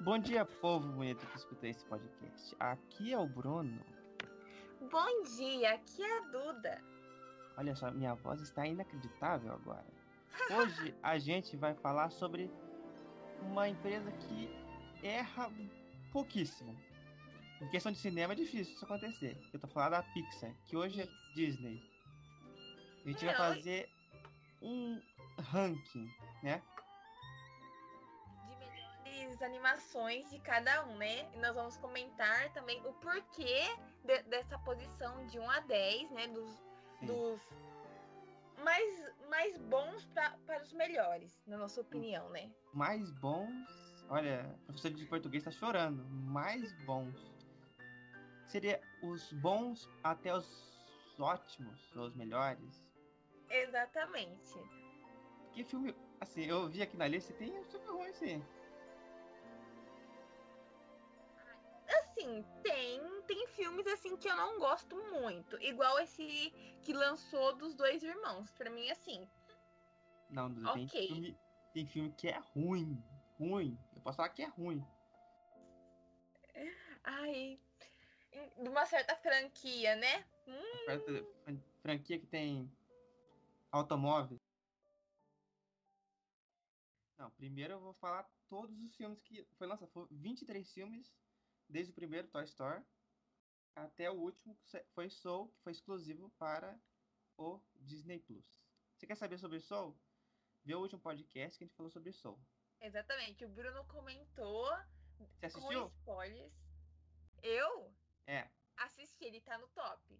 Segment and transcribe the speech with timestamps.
[0.00, 2.54] Bom dia, povo bonito que escuta esse podcast.
[2.60, 3.80] Aqui é o Bruno.
[4.90, 6.82] Bom dia, aqui é a Duda.
[7.56, 9.86] Olha só, minha voz está inacreditável agora.
[10.50, 12.50] Hoje a gente vai falar sobre
[13.40, 14.50] uma empresa que
[15.02, 15.50] erra
[16.12, 16.78] pouquíssimo.
[17.60, 19.36] Em questão de cinema é difícil isso acontecer.
[19.52, 21.82] Eu tô falando da Pixar, que hoje é Disney.
[23.04, 23.88] A gente vai Não, fazer
[24.60, 25.00] um
[25.38, 26.08] ranking,
[26.42, 26.62] né?
[29.36, 31.30] Melhores animações de cada um, né?
[31.34, 33.64] E nós vamos comentar também o porquê
[34.04, 36.26] de- dessa posição de 1 a 10, né?
[36.28, 36.50] Dos,
[37.02, 37.40] dos
[38.64, 42.50] mais, mais bons pra, para os melhores, na nossa opinião, né?
[42.72, 43.66] mais bons.
[44.08, 46.04] Olha, o professor de português está chorando.
[46.08, 47.14] Mais bons.
[48.46, 50.46] Seria os bons até os
[51.18, 52.82] ótimos, ou os melhores.
[53.50, 54.54] Exatamente.
[55.52, 55.94] Que filme.
[56.20, 58.44] Assim, eu vi aqui na lista e tem um filme ruim, sim.
[62.26, 65.56] Assim, tem, tem filmes assim que eu não gosto muito.
[65.62, 66.50] Igual esse
[66.82, 68.50] que lançou dos dois irmãos.
[68.52, 69.28] Pra mim, assim,
[70.28, 71.06] Não, Duda, tem Ok.
[71.06, 71.38] filme.
[71.72, 73.00] Tem filme que é ruim.
[73.38, 73.78] Ruim.
[73.94, 74.84] Eu posso falar que é ruim.
[77.04, 77.60] ai.
[78.60, 80.26] De uma certa franquia, né?
[80.48, 80.84] Hum,
[81.44, 82.70] Fran- Franquia que tem
[83.70, 84.36] automóvel.
[87.18, 89.90] Não, primeiro eu vou falar todos os filmes que foi lançado.
[89.92, 91.10] Foram 23 filmes,
[91.68, 92.84] desde o primeiro Toy Story
[93.74, 96.78] até o último, que foi Soul, que foi exclusivo para
[97.36, 98.50] o Disney Plus.
[98.96, 99.98] Você quer saber sobre Soul?
[100.64, 102.40] Vê o último podcast que a gente falou sobre Soul.
[102.80, 103.44] exatamente.
[103.44, 104.66] O Bruno comentou
[105.18, 105.86] Você com assistiu?
[105.88, 106.54] spoilers.
[107.42, 107.94] Eu
[108.26, 108.50] É.
[108.78, 110.18] assisti, ele tá no top.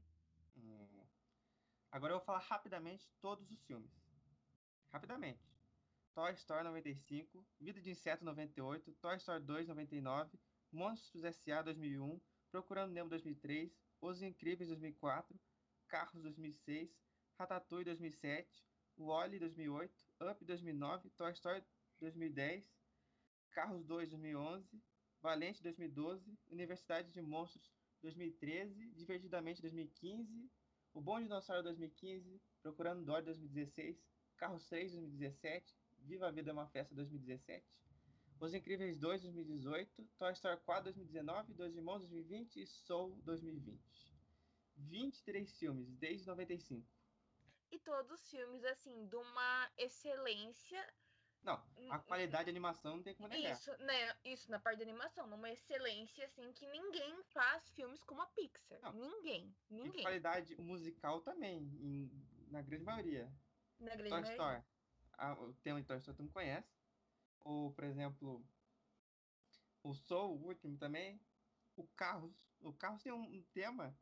[0.56, 1.06] Hum.
[1.91, 3.91] Agora eu vou falar rapidamente todos os filmes.
[4.92, 5.42] Rapidamente.
[6.14, 10.38] Toy Story 95, Vida de Inseto 98, Toy Story 2 99,
[10.72, 11.62] Monstros S.A.
[11.62, 15.38] 2001, Procurando Nemo 2003, Os Incríveis 2004,
[15.88, 16.91] Carros 2006,
[17.38, 18.65] Ratatouille 2007,
[18.99, 21.62] Wall-E 2008, Up 2009, Toy Story
[22.00, 22.65] 2010,
[23.53, 24.82] Carros 2 2011,
[25.21, 27.72] Valente 2012, Universidade de Monstros
[28.03, 30.50] 2013, Divertidamente 2015,
[30.94, 34.03] O Bom Dinossauro 2015, Procurando Dory 2016,
[34.37, 37.66] Carros 3 2017, Viva a Vida é uma Festa 2017,
[38.38, 43.80] Os Incríveis 2 2018, Toy Story 4 2019, Dois Irmãos 2020 e Soul 2020.
[44.76, 46.86] 23 filmes desde 95.
[47.70, 50.86] E todos os filmes, assim, de uma excelência.
[51.42, 53.52] Não, a qualidade de animação não tem como negar.
[53.52, 54.16] Isso, né?
[54.25, 58.80] Isso na parte da animação, numa excelência, assim, que ninguém faz filmes como a Pixar.
[58.82, 58.92] Não.
[58.92, 59.54] Ninguém.
[59.70, 60.02] E Ninguém.
[60.02, 62.10] qualidade musical também, em-
[62.50, 63.32] na grande maioria.
[63.78, 64.32] Na grande Toy maioria.
[64.32, 64.64] Story.
[65.19, 66.75] Ah, o tema de Toy Story tu não conhece.
[67.46, 68.44] Ou, por exemplo,
[69.80, 71.24] o Soul, o último também.
[71.76, 72.34] O Carros.
[72.58, 73.96] O Carros tem um, tema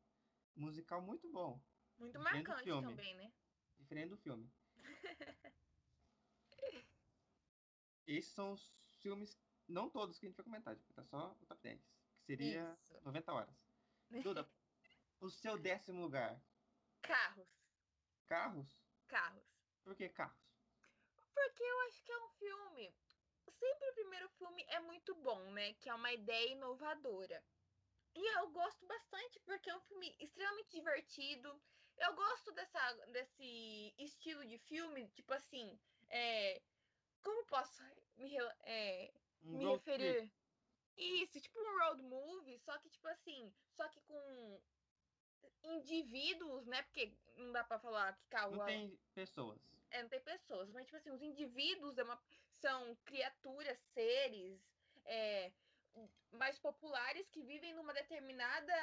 [0.57, 1.63] musical muito bom.
[1.99, 3.31] Muito marcante também, né?
[3.79, 4.51] Diferente do filme.
[8.07, 9.39] Esses são os filmes,
[9.69, 11.79] não todos que a gente vai comentar, tipo, tá só o top 10.
[11.81, 12.99] Que seria Isso.
[13.03, 13.55] 90 horas.
[14.23, 14.49] Duda,
[15.21, 16.41] o seu décimo lugar.
[17.03, 17.49] Carros.
[18.27, 18.81] Carros?
[19.07, 19.45] Carros.
[19.83, 20.43] Por que carros?
[21.35, 22.95] Porque eu acho que é um filme.
[23.51, 25.75] Sempre o primeiro filme é muito bom, né?
[25.75, 27.45] Que é uma ideia inovadora.
[28.15, 31.61] E eu gosto bastante porque é um filme extremamente divertido.
[31.97, 35.79] Eu gosto dessa, desse estilo de filme, tipo assim,
[36.09, 36.61] é,
[37.23, 37.83] como posso
[38.17, 39.13] me, é,
[39.45, 40.31] Um me referir?
[40.97, 44.61] Isso, tipo um road movie, só que tipo assim, só que com
[45.63, 46.83] indivíduos, né?
[46.83, 49.61] Porque não dá pra falar que carro Não tem pessoas.
[49.91, 52.21] é, não tem pessoas, mas tipo assim, os indivíduos é uma-
[52.61, 54.61] são criaturas, seres
[55.05, 55.53] é,
[56.33, 58.75] mais populares que vivem numa determinada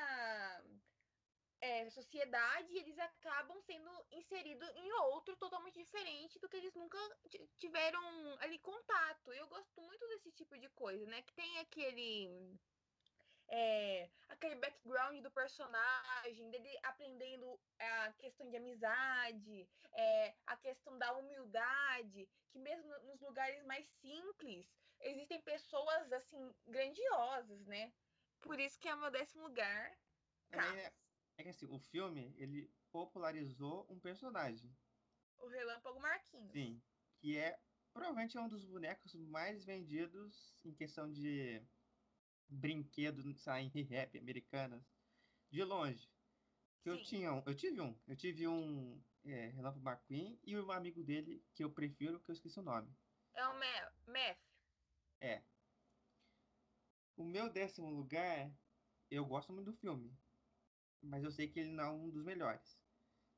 [1.61, 6.97] é, sociedade e eles acabam sendo inseridos em outro totalmente diferente do que eles nunca
[7.57, 8.01] tiveram
[8.39, 9.31] ali contato.
[9.31, 11.21] Eu gosto muito desse tipo de coisa, né?
[11.21, 12.57] Que tem aquele
[13.51, 21.13] é, aquele background do personagem, dele aprendendo a questão de amizade, é, a questão da
[21.17, 24.65] humildade, que mesmo nos lugares mais simples
[25.01, 27.93] existem pessoas assim grandiosas, né?
[28.39, 29.91] Por isso que é meu décimo lugar.
[30.51, 30.93] É, Carros.
[31.37, 34.73] é que assim, o filme, ele popularizou um personagem.
[35.39, 36.51] O Relâmpago Marquinhos.
[36.53, 36.81] Sim.
[37.19, 37.59] Que é
[37.93, 41.61] provavelmente é um dos bonecos mais vendidos em questão de
[42.51, 44.83] brinquedo, lá, em rap americanas.
[45.49, 46.11] De longe.
[46.83, 47.99] Que eu tinha um, eu tive um.
[48.07, 52.33] Eu tive um é, Relâmpago McQueen e um amigo dele que eu prefiro, que eu
[52.33, 52.95] esqueci o nome.
[53.33, 54.39] É o Me- Meth.
[55.19, 55.43] É.
[57.15, 58.51] O meu décimo lugar,
[59.09, 60.17] eu gosto muito do filme.
[61.01, 62.79] Mas eu sei que ele não é um dos melhores.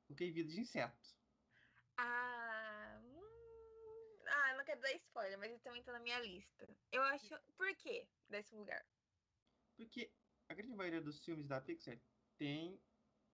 [0.07, 1.15] Porque Vida de Inseto.
[1.97, 3.01] Ah.
[3.03, 4.23] Hum...
[4.27, 6.67] Ah, não quero dar spoiler, mas ele também tá na minha lista.
[6.91, 7.29] Eu acho.
[7.57, 8.07] Por quê?
[8.29, 8.85] Décimo lugar.
[9.75, 10.11] Porque
[10.49, 11.99] a grande maioria dos filmes da Pixar
[12.37, 12.79] tem.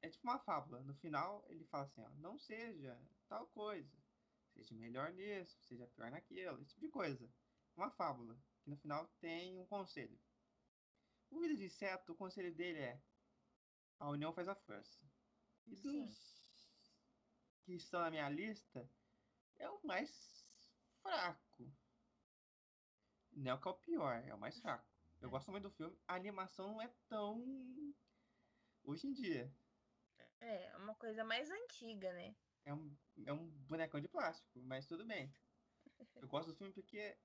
[0.02, 0.82] É tipo uma fábula.
[0.82, 2.98] No final, ele fala assim: ó, não seja
[3.28, 3.96] tal coisa.
[4.52, 6.60] Seja melhor nisso, seja pior naquilo.
[6.60, 7.30] Esse tipo de coisa.
[7.76, 8.38] Uma fábula.
[8.62, 10.18] Que no final tem um conselho.
[11.30, 13.02] O Vida de Inseto, o conselho dele é:
[13.98, 15.00] a união faz a força.
[15.66, 16.36] E dos
[17.64, 18.88] que estão na minha lista,
[19.58, 20.10] é o mais
[21.02, 21.68] fraco.
[23.32, 24.95] Não é o que é o pior, é o mais fraco.
[25.20, 25.98] Eu gosto muito do filme.
[26.06, 27.94] A animação não é tão.
[28.84, 29.52] Hoje em dia.
[30.40, 32.36] É, é uma coisa mais antiga, né?
[32.64, 35.32] É um, é um bonecão de plástico, mas tudo bem.
[36.16, 37.16] Eu gosto do filme porque.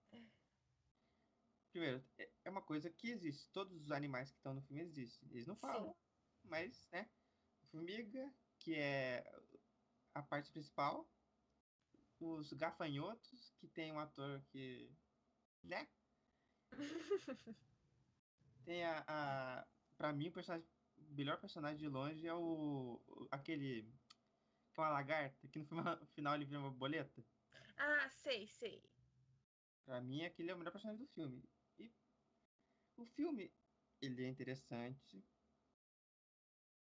[1.72, 3.50] Primeiro, é, é uma coisa que existe.
[3.50, 5.30] Todos os animais que estão no filme existem.
[5.32, 6.00] Eles não falam, Sim.
[6.44, 7.10] mas, né?
[7.70, 9.24] Formiga, que é
[10.14, 11.10] a parte principal.
[12.20, 14.92] Os gafanhotos, que tem um ator que.
[15.64, 15.88] né?
[18.66, 19.68] Tem a, a.
[19.98, 20.68] Pra mim, o personagem.
[20.98, 23.02] Melhor personagem de longe é o.
[23.32, 23.84] aquele.
[24.74, 25.66] Que é uma lagarta, que no
[26.16, 27.24] final ele vira uma boleta.
[27.78, 28.82] Ah, sei, sei.
[29.84, 31.44] Pra mim, aquele é o melhor personagem do filme.
[31.78, 31.92] E
[32.96, 33.52] o filme,
[34.02, 35.24] ele é interessante,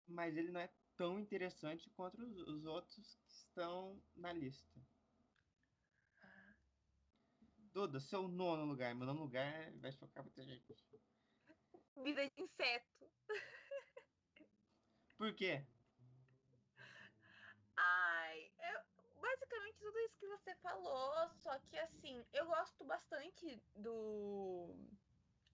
[0.06, 4.80] mas ele não é tão interessante quanto os, os outros que estão na lista.
[6.20, 6.54] Ah.
[7.72, 8.94] Duda, seu nono lugar.
[8.94, 10.76] Meu nono lugar vai chocar muita gente.
[11.96, 13.10] Vida de inseto.
[15.18, 15.64] Por quê?
[17.76, 24.74] Ai, eu, basicamente tudo isso que você falou, só que assim, eu gosto bastante do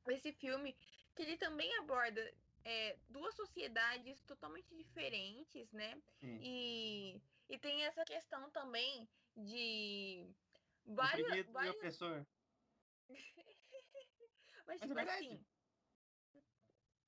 [0.06, 0.75] desse filme,
[1.14, 6.00] que ele também aborda é, duas sociedades totalmente diferentes, né?
[6.23, 10.26] E, e tem essa questão também de
[10.87, 11.46] vários.
[11.46, 11.75] vários...
[11.75, 12.26] opressor.
[14.67, 15.46] Mas, Mas, é tipo é assim,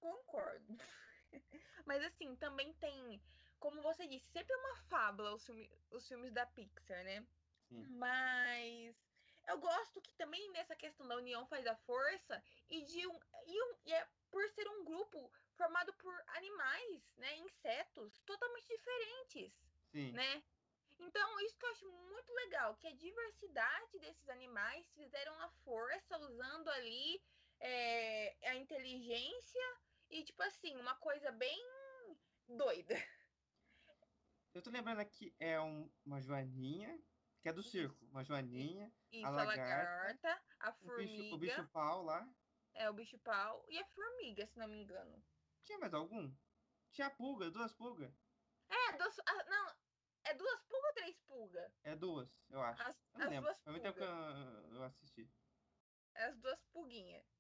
[0.01, 0.77] Concordo.
[1.87, 3.23] Mas assim, também tem,
[3.59, 7.27] como você disse, sempre é uma fábula os, filme, os filmes da Pixar, né?
[7.69, 7.87] Sim.
[7.91, 8.97] Mas
[9.49, 13.63] eu gosto que também nessa questão da união faz a força e de um e,
[13.63, 19.53] um, e é por ser um grupo formado por animais, né, insetos totalmente diferentes,
[19.93, 20.13] Sim.
[20.13, 20.43] né?
[20.99, 26.19] Então, isso que eu acho muito legal, que a diversidade desses animais fizeram a força
[26.19, 27.23] usando ali
[27.59, 29.77] é, a inteligência
[30.11, 31.59] e, tipo assim, uma coisa bem
[32.49, 32.95] doida.
[34.53, 37.01] Eu tô lembrando aqui, é um, uma joaninha,
[37.41, 38.05] que é do circo.
[38.07, 41.35] Uma joaninha, Isso, a lagarta, lagarta a formiga.
[41.35, 42.29] O bicho, o bicho pau lá.
[42.75, 45.25] É, o bicho pau e a formiga, se não me engano.
[45.63, 46.35] Tinha mais algum?
[46.91, 48.13] Tinha pulga, duas pulgas.
[48.69, 49.19] É, duas.
[49.21, 49.77] Ah, não,
[50.25, 51.73] é duas pulgas ou três pulgas?
[51.85, 52.83] É duas, eu acho.
[52.83, 53.51] As, eu não as lembro.
[53.51, 55.31] duas Foi muito tempo que eu, eu assisti.
[56.15, 57.40] É as duas pulguinhas.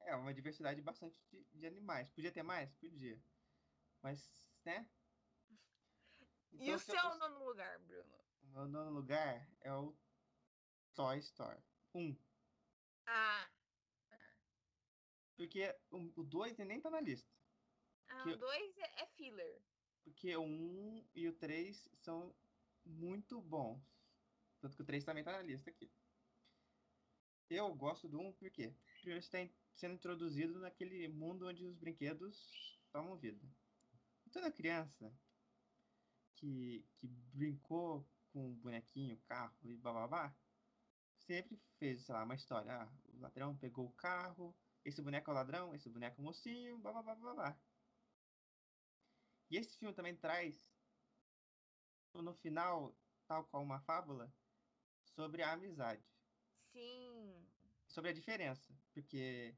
[0.00, 2.10] É, uma diversidade bastante de, de animais.
[2.10, 2.72] Podia ter mais?
[2.74, 3.20] Podia.
[4.02, 4.30] Mas,
[4.64, 4.88] né?
[6.52, 7.18] Então, e o seu eu...
[7.18, 8.18] nono lugar, Bruno?
[8.42, 9.96] O meu nono lugar é o
[10.94, 11.62] Toy Story
[11.94, 12.16] 1.
[13.06, 13.50] Ah.
[15.36, 17.30] Porque o 2 nem tá na lista.
[18.08, 19.62] Ah, o 2 é, é filler.
[20.02, 22.34] Porque o 1 um e o 3 são
[22.84, 23.80] muito bons.
[24.60, 25.90] Tanto que o 3 também tá na lista aqui.
[27.48, 28.74] Eu gosto do 1 um porque
[29.14, 33.46] você tem sendo introduzido naquele mundo onde os brinquedos tomam vida.
[34.26, 35.12] E toda criança
[36.34, 40.34] que, que brincou com bonequinho, carro e bababá,
[41.16, 42.72] sempre fez, sei lá, uma história.
[42.72, 46.24] Ah, o ladrão pegou o carro, esse boneco é o ladrão, esse boneco é o
[46.24, 47.58] mocinho, bababá, babá.
[49.50, 50.54] E esse filme também traz,
[52.14, 52.94] no final,
[53.26, 54.32] tal qual uma fábula,
[55.14, 56.02] sobre a amizade.
[56.72, 57.17] Sim.
[57.98, 58.72] Sobre a diferença.
[58.94, 59.56] Porque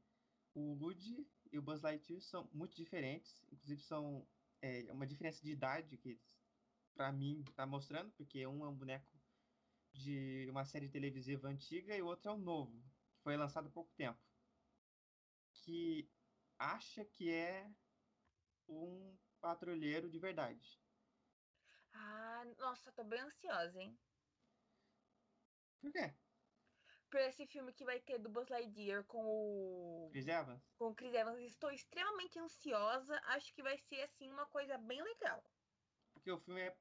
[0.55, 4.27] o Woody e o Buzz Lightyear são muito diferentes, inclusive são
[4.63, 6.19] é, uma diferença de idade que
[6.95, 9.07] para mim tá mostrando, porque um é um boneco
[9.93, 12.83] de uma série televisiva antiga e o outro é um novo,
[13.13, 14.19] que foi lançado há pouco tempo.
[15.53, 16.11] Que
[16.59, 17.71] acha que é
[18.67, 20.81] um patrulheiro de verdade.
[21.93, 23.99] Ah, nossa, tô bem ansiosa, hein?
[25.83, 26.15] Por quê?
[27.11, 30.09] Pra esse filme que vai ter do Buzz Lightyear com o.
[30.13, 30.63] Chris Evans?
[30.79, 31.41] Com o Chris Evans.
[31.41, 33.21] Estou extremamente ansiosa.
[33.27, 35.45] Acho que vai ser, assim, uma coisa bem legal.
[36.15, 36.77] Porque o filme é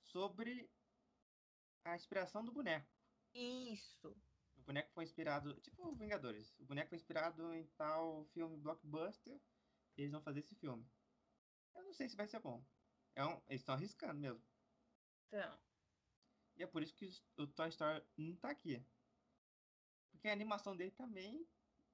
[0.00, 0.70] sobre
[1.84, 2.88] a inspiração do boneco.
[3.34, 4.16] Isso.
[4.56, 9.40] O boneco foi inspirado, tipo Vingadores, o boneco foi inspirado em tal filme blockbuster,
[9.96, 10.86] eles vão fazer esse filme.
[11.74, 12.64] Eu não sei se vai ser bom.
[13.16, 14.42] É um, eles estão arriscando mesmo.
[15.26, 15.58] Então,
[16.56, 17.08] E é por isso que
[17.38, 18.84] o Toy Story 1 tá aqui.
[20.22, 21.44] Porque a animação dele também.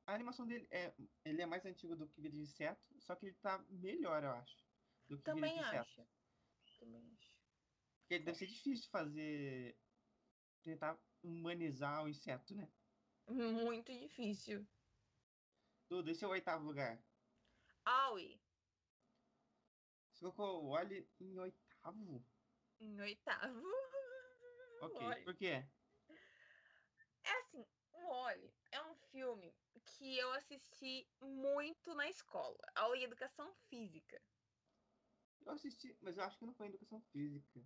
[0.07, 0.95] A animação dele é.
[1.25, 4.33] Ele é mais antigo do que Vida de Inseto, só que ele tá melhor, eu
[4.33, 4.67] acho.
[5.09, 6.03] Do que também Vida de Inseto.
[6.03, 6.79] acho.
[6.79, 7.33] Também acho.
[8.01, 9.79] Porque deve ser difícil fazer.
[10.63, 12.71] Tentar humanizar o inseto, né?
[13.31, 14.67] Muito difícil.
[15.89, 17.03] Dudu, esse é o oitavo lugar.
[17.87, 18.39] Aui,
[20.13, 22.23] Você colocou o Wally em oitavo?
[22.79, 23.63] em oitavo.
[24.83, 25.01] Ok.
[25.01, 25.25] Wall-E.
[25.25, 25.67] Por quê?
[28.09, 34.21] Wally é um filme que eu assisti muito na escola, aula de educação física.
[35.45, 37.61] Eu assisti, mas eu acho que não foi em educação física.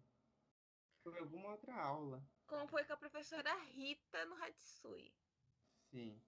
[1.02, 2.22] Foi alguma outra aula.
[2.46, 5.12] Como foi com a professora Rita no Hatsui.
[5.90, 6.20] Sim.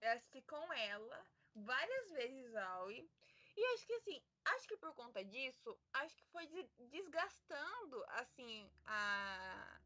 [0.00, 3.10] Eu assisti com ela várias vezes Aoi.
[3.56, 8.70] E acho que assim, acho que por conta disso, acho que foi des- desgastando assim
[8.86, 9.80] a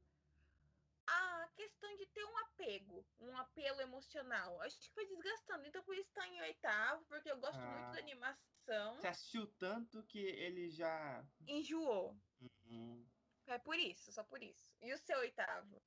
[1.07, 4.61] a questão de ter um apego, um apelo emocional.
[4.63, 5.67] Acho que foi desgastando.
[5.67, 7.93] Então por isso tá em oitavo, porque eu gosto muito Ah.
[7.93, 8.95] da animação.
[8.97, 11.25] Você assistiu tanto que ele já.
[11.47, 12.17] Enjoou.
[12.67, 13.07] Hum,
[13.47, 14.75] É por isso, só por isso.
[14.81, 15.83] E o seu oitavo?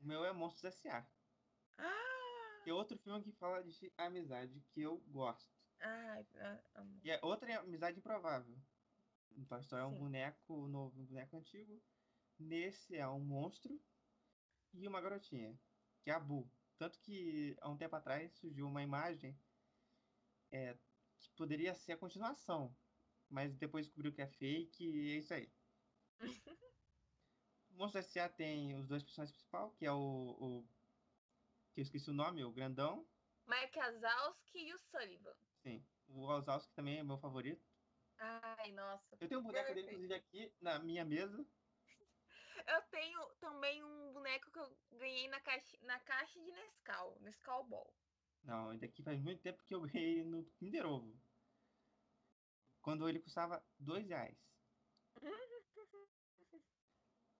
[0.00, 1.08] O meu é Monstros S.A.
[1.78, 2.62] Ah!
[2.66, 5.54] É outro filme que fala de amizade que eu gosto.
[5.80, 6.24] Ah,
[6.74, 7.00] amo.
[7.04, 8.58] E é outra amizade improvável.
[9.30, 11.80] No Toy Story é um boneco novo um boneco antigo.
[12.38, 13.80] Nesse é um monstro
[14.72, 15.58] e uma garotinha,
[16.02, 16.50] que é a Boo.
[16.78, 19.40] Tanto que há um tempo atrás surgiu uma imagem
[20.50, 20.74] é,
[21.18, 22.76] que poderia ser a continuação.
[23.28, 25.52] Mas depois descobriu que é fake e é isso aí.
[26.20, 28.28] O Monstro S.A.
[28.28, 30.68] tem os dois personagens principais, que é o, o-
[31.74, 33.06] que eu esqueci o nome, o grandão.
[33.46, 35.34] Mike Wazowski e o Sullivan.
[35.66, 35.86] Sim.
[36.08, 37.68] O Wazowski também é meu favorito.
[38.18, 39.16] Ai, nossa.
[39.20, 41.44] Eu tenho um boneco dele, inclusive, aqui na minha mesa.
[42.66, 47.64] Eu tenho também um boneco que eu ganhei na caixa, na caixa de Nescau, Nescau
[47.64, 47.92] Ball.
[48.44, 51.12] Não, esse daqui faz muito tempo que eu ganhei no Kinder Ovo.
[52.82, 54.36] Quando ele custava dois reais.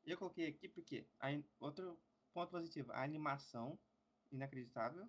[0.04, 1.96] Eu coloquei aqui porque a in- outro
[2.32, 3.76] ponto positivo, a animação
[4.30, 5.08] inacreditável.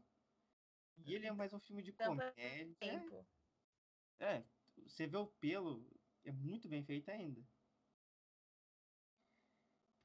[1.06, 2.76] E ele é mais um filme de Dá comédia.
[2.80, 3.26] Tempo.
[4.20, 4.44] É,
[4.88, 5.86] você vê o pelo,
[6.24, 7.42] é muito bem feito ainda.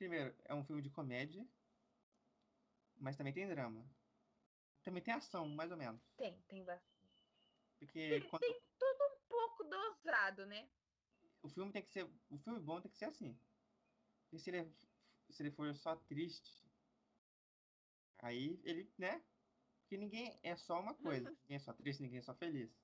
[0.02, 1.46] Primeiro, é um filme de comédia,
[2.96, 3.88] mas também tem drama.
[4.82, 6.02] Também tem ação, mais ou menos.
[6.16, 7.08] Tem, tem bastante.
[7.78, 10.68] Porque Ele quando tem tudo um pouco dosado, né?
[11.40, 12.04] o filme tem que ser.
[12.28, 13.38] O filme bom tem que ser assim.
[14.24, 14.74] Porque se ele,
[15.30, 16.68] se ele for só triste,
[18.18, 19.24] aí ele, né?
[19.82, 21.30] Porque ninguém é só uma coisa.
[21.46, 22.76] ninguém é só triste, ninguém é só feliz.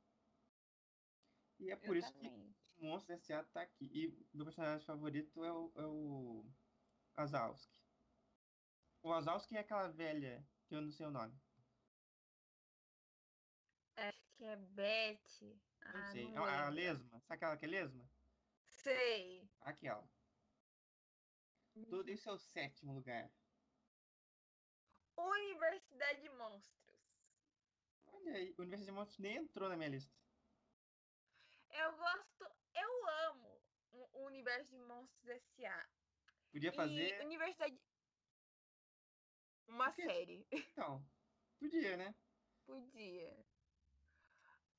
[1.58, 2.56] E é por isso que Exatamente.
[2.76, 3.42] o Monstro S.A.
[3.42, 3.90] tá aqui.
[3.92, 6.46] E meu personagem favorito é o, é o
[7.18, 7.76] Wazowski.
[9.02, 11.36] O Wazowski é aquela velha que eu não sei o nome.
[13.96, 15.40] Acho que é Beth.
[15.82, 16.30] Não Ah, sei.
[16.32, 16.74] não É a lembro.
[16.74, 17.20] lesma.
[17.22, 18.08] Sabe aquela que é lesma?
[18.68, 19.50] Sei.
[19.62, 20.08] Aquela.
[21.88, 23.28] Tudo isso é o sétimo lugar.
[25.16, 26.96] Universidade de Monstros.
[28.06, 30.12] Olha aí, Universidade de Monstros nem entrou na minha lista.
[31.70, 32.44] Eu gosto,
[32.74, 33.60] eu amo
[33.92, 35.88] o universo de Monstros S.A.
[36.52, 37.20] Podia E fazer.
[37.24, 37.78] Universidade.
[39.68, 40.02] Uma Por quê?
[40.06, 40.46] série.
[40.50, 41.10] Então,
[41.58, 42.14] podia, né?
[42.66, 43.46] Podia.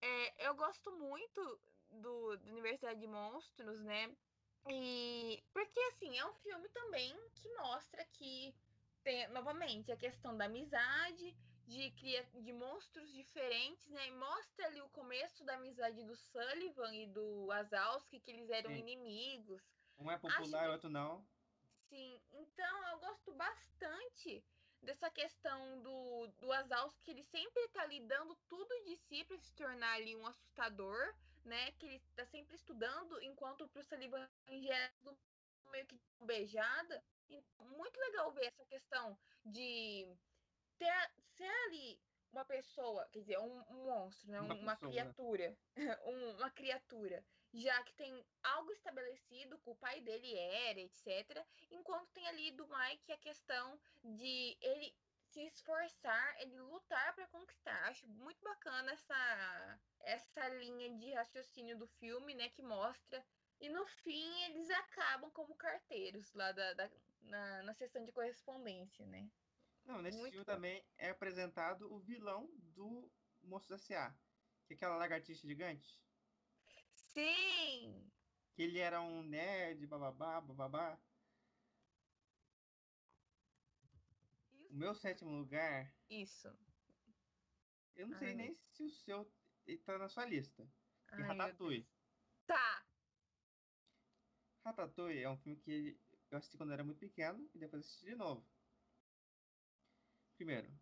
[0.01, 1.41] É, eu gosto muito
[1.89, 4.15] do, do Universidade de Monstros, né?
[4.69, 8.53] E porque assim, é um filme também que mostra que
[9.03, 11.33] tem novamente a questão da amizade,
[11.65, 14.07] de cria, de monstros diferentes, né?
[14.07, 18.71] E mostra ali o começo da amizade do Sullivan e do Wazowski, que eles eram
[18.71, 18.79] Sim.
[18.79, 19.61] inimigos.
[19.97, 21.29] Um é popular, que- outro não.
[21.89, 24.46] Sim, então eu gosto bastante
[24.81, 29.38] dessa questão do, do Wazowski, que ele sempre tá ali dando tudo de si para
[29.39, 31.72] se tornar ali um assustador, né?
[31.74, 34.91] Que ele tá sempre estudando, enquanto pro Sullivan já é
[35.72, 37.03] meio que beijada.
[37.29, 40.08] Então, muito legal ver essa questão de
[40.77, 44.39] ter, ser ali uma pessoa, quer dizer, um, um monstro, né?
[44.41, 44.91] Uma uma pessoa.
[44.91, 45.58] criatura,
[46.05, 51.45] um- uma criatura, já que tem algo estabelecido que o pai dele era, etc.
[51.71, 54.95] Enquanto tem ali do Mike a questão de ele
[55.31, 57.87] se esforçar, ele lutar para conquistar.
[57.89, 63.23] Acho muito bacana essa essa linha de raciocínio do filme, né, que mostra
[63.59, 66.89] e no fim eles acabam como carteiros lá da, da-
[67.21, 69.29] na, na sessão de correspondência, né?
[69.85, 70.53] Não, nesse Muito filme bom.
[70.53, 73.11] também é apresentado o vilão do
[73.43, 74.11] Monstros S.A.
[74.65, 75.99] Que é aquela lagartixa gigante.
[77.13, 78.11] Sim!
[78.53, 81.03] Que ele era um nerd, bababá, bababá.
[84.69, 86.49] O meu sétimo lugar, Isso.
[87.95, 89.31] eu não Ai, sei meu nem se o seu
[89.85, 90.71] tá na sua lista.
[91.15, 91.91] Que Ai, é Ratatouille.
[92.45, 92.89] Tá.
[94.65, 96.01] Ratatouille é um filme que
[96.31, 98.49] eu assisti quando eu era muito pequeno e depois assisti de novo.
[100.37, 100.79] Primeiro,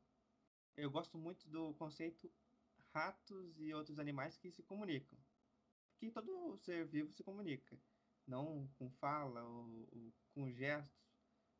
[0.77, 2.33] eu gosto muito do conceito
[2.93, 5.26] ratos e outros animais que se comunicam.
[5.99, 7.75] Porque todo ser vivo se comunica.
[8.27, 10.95] Não com fala ou, ou com gestos,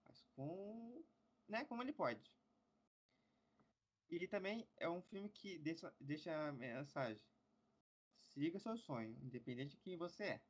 [0.05, 1.03] mas com.
[1.47, 2.31] né, como ele pode.
[4.09, 7.23] E também é um filme que deixa, deixa a mensagem.
[8.27, 10.41] Siga seu sonho, independente de quem você é.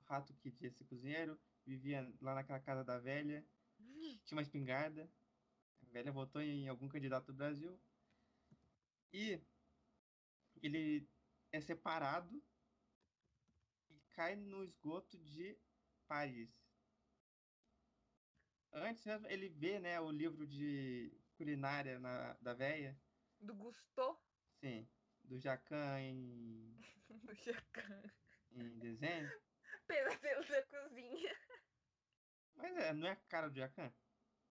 [0.00, 3.44] O rato que queria ser cozinheiro vivia lá naquela casa da velha,
[4.24, 5.10] tinha uma espingarda.
[5.82, 7.78] A velha votou em algum candidato do Brasil.
[9.12, 9.40] E
[10.62, 11.06] ele
[11.52, 12.42] é separado
[14.12, 15.58] cai no esgoto de
[16.06, 16.50] Paris.
[18.72, 22.96] Antes mesmo ele vê né, o livro de culinária na- da véia,
[23.40, 24.18] Do Gusto.
[24.60, 24.88] sim,
[25.24, 26.80] do Jacan em,
[27.24, 28.02] Do Jacan.
[28.52, 29.30] em desenho.
[29.86, 31.36] Pesadelo da cozinha.
[32.54, 33.92] Mas é, não é a cara do Jacan.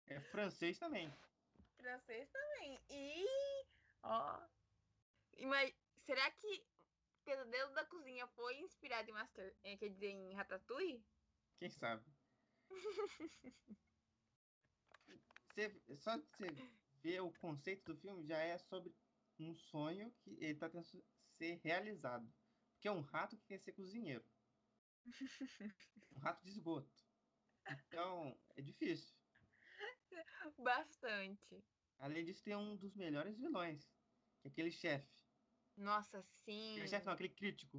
[0.06, 1.12] É francês também.
[1.76, 2.80] Francês também.
[2.88, 3.26] E.
[4.02, 4.40] Ó.
[5.36, 6.64] Ima- Será que
[7.26, 9.52] Pesadelo da Cozinha foi inspirado em Master.
[9.64, 11.04] eh, quer dizer, em Ratatouille?
[11.58, 12.04] Quem sabe?
[15.50, 16.46] Você, só de você
[17.02, 18.94] ver o conceito do filme já é sobre
[19.38, 21.02] um sonho que ele está tentando
[21.38, 22.30] ser realizado.
[22.74, 24.24] Porque é um rato que quer ser cozinheiro.
[26.12, 27.04] Um rato de esgoto.
[27.68, 29.14] Então, é difícil.
[30.58, 31.64] Bastante.
[31.98, 33.84] Além disso, tem um dos melhores vilões.
[34.40, 35.15] Que é aquele chefe.
[35.76, 36.72] Nossa, sim.
[36.72, 37.78] Aquele chefe não, aquele crítico.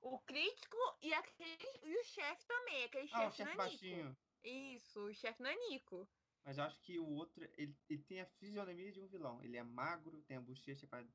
[0.00, 3.56] O crítico e, aquele, e o chefe também, aquele Ah, o chefe chefe nanico.
[3.56, 4.16] baixinho.
[4.44, 6.08] Isso, o chefe nanico.
[6.44, 9.42] Mas eu acho que o outro, ele, ele tem a fisionomia de um vilão.
[9.42, 11.06] Ele é magro, tem a bochecha para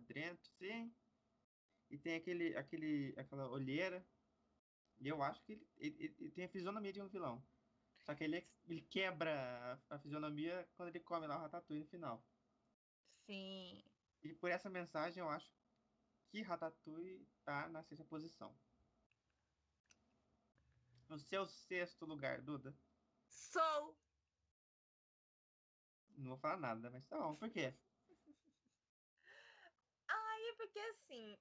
[0.00, 0.94] dentro, sim.
[1.90, 4.08] E tem aquele, aquele, aquela olheira.
[5.00, 7.44] E eu acho que ele, ele, ele- ele tem a fisionomia de um vilão.
[8.04, 11.82] Só que ele, é- ele quebra a, a fisionomia quando ele come lá o ratatouille
[11.82, 12.30] no final.
[13.26, 13.82] Sim.
[14.22, 15.50] E por essa mensagem eu acho
[16.30, 18.54] que Ratatouille tá na sexta posição.
[21.08, 22.72] No seu sexto lugar, Duda.
[23.26, 23.96] Sou.
[26.16, 27.34] Não vou falar nada, mas tá bom.
[27.36, 27.74] Por quê?
[30.50, 31.38] É porque assim,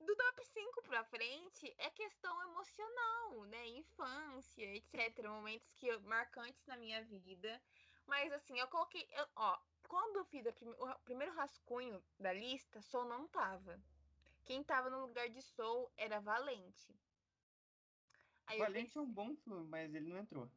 [0.00, 3.66] do top 5 pra frente é questão emocional, né?
[3.68, 5.28] Infância, etc.
[5.28, 7.62] Momentos que eu- marcantes na minha vida.
[8.06, 9.06] Mas assim, eu coloquei.
[9.12, 9.58] eu- ó,
[9.90, 13.76] quando eu fiz prime- o primeiro rascunho da lista, Soul não tava.
[14.44, 16.94] Quem tava no lugar de Soul era Valente.
[18.46, 20.48] Aí Valente é um bom filme, mas ele não entrou.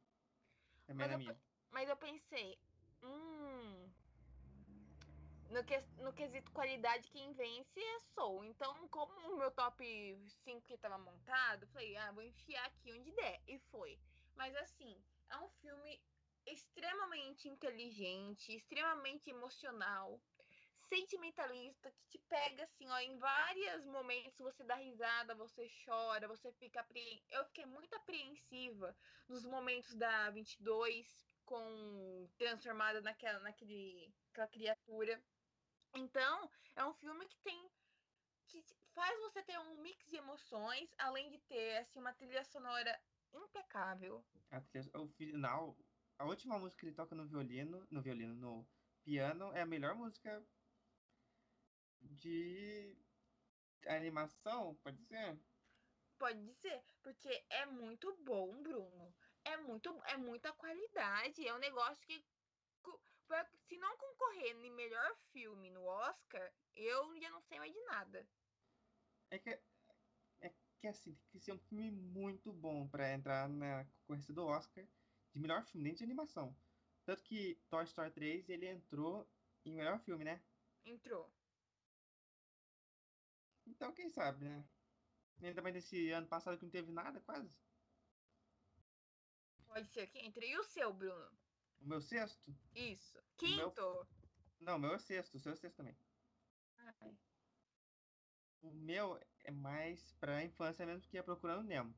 [0.85, 1.41] Também Mas na eu minha.
[1.71, 2.59] Mas eu pensei,
[3.01, 3.89] hum.
[5.49, 8.45] No, que, no quesito qualidade, quem vence é Soul.
[8.45, 9.83] Então, como o meu top
[10.43, 13.41] 5 que tava montado, falei, ah, vou enfiar aqui onde der.
[13.47, 13.99] E foi.
[14.35, 14.95] Mas assim,
[15.29, 15.99] é um filme
[16.45, 20.21] extremamente inteligente, extremamente emocional,
[20.87, 26.51] sentimentalista, que te pega assim, ó, em vários momentos você dá risada, você chora, você
[26.53, 27.23] fica apreen...
[27.29, 28.95] Eu fiquei muito apreensiva
[29.27, 35.23] nos momentos da 22 com transformada naquela naquele aquela criatura.
[35.95, 37.69] Então, é um filme que tem
[38.47, 42.99] que faz você ter um mix de emoções, além de ter assim uma trilha sonora
[43.33, 44.23] impecável.
[44.71, 45.75] Trilha- o final,
[46.23, 48.65] a última música que ele toca no violino, no violino, no
[49.03, 50.41] piano, é a melhor música
[51.99, 52.95] de
[53.85, 55.37] animação, pode ser?
[56.17, 59.13] Pode ser, porque é muito bom, Bruno.
[59.43, 62.23] É muito é muita qualidade, é um negócio que
[63.67, 68.25] se não concorrer em melhor filme no Oscar, eu já não sei mais de nada.
[69.29, 69.59] É que,
[70.39, 74.45] é que assim, tem que ser um filme muito bom pra entrar na concorrência do
[74.45, 74.85] Oscar
[75.33, 76.55] de melhor filme, nem de animação.
[77.05, 79.27] Tanto que Toy Story 3 ele entrou
[79.65, 80.41] em melhor filme, né?
[80.85, 81.29] Entrou.
[83.65, 84.67] Então quem sabe, né?
[85.41, 87.51] Ainda mais nesse ano passado que não teve nada, quase.
[89.67, 90.45] Pode ser que entre.
[90.47, 91.31] E o seu, Bruno?
[91.81, 92.55] O meu sexto?
[92.75, 93.17] Isso.
[93.17, 94.07] meu- Quinto.
[94.59, 95.97] Não, o meu é o sexto, o seu é o sexto também.
[96.77, 97.17] Ai,
[98.61, 101.93] O meu é mais pra infância mesmo, que é Procurando Nemo.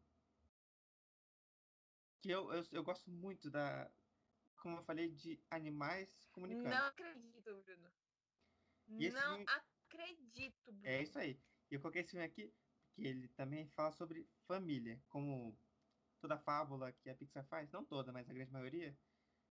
[2.25, 3.87] Que eu, eu, eu gosto muito da.
[4.57, 6.69] como eu falei, de animais comunicando.
[6.69, 7.91] Não acredito, Bruno.
[8.87, 10.87] Não filme- acredito, Bruno.
[10.87, 11.39] É isso aí.
[11.69, 12.51] E eu coloquei esse filme aqui
[12.95, 15.55] porque ele também fala sobre família, como
[16.19, 18.97] toda fábula que a Pixar faz, não toda, mas a grande maioria,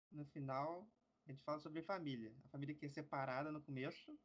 [0.08, 0.86] no final
[1.26, 2.32] a gente fala sobre família.
[2.44, 4.16] A família que é separada no começo,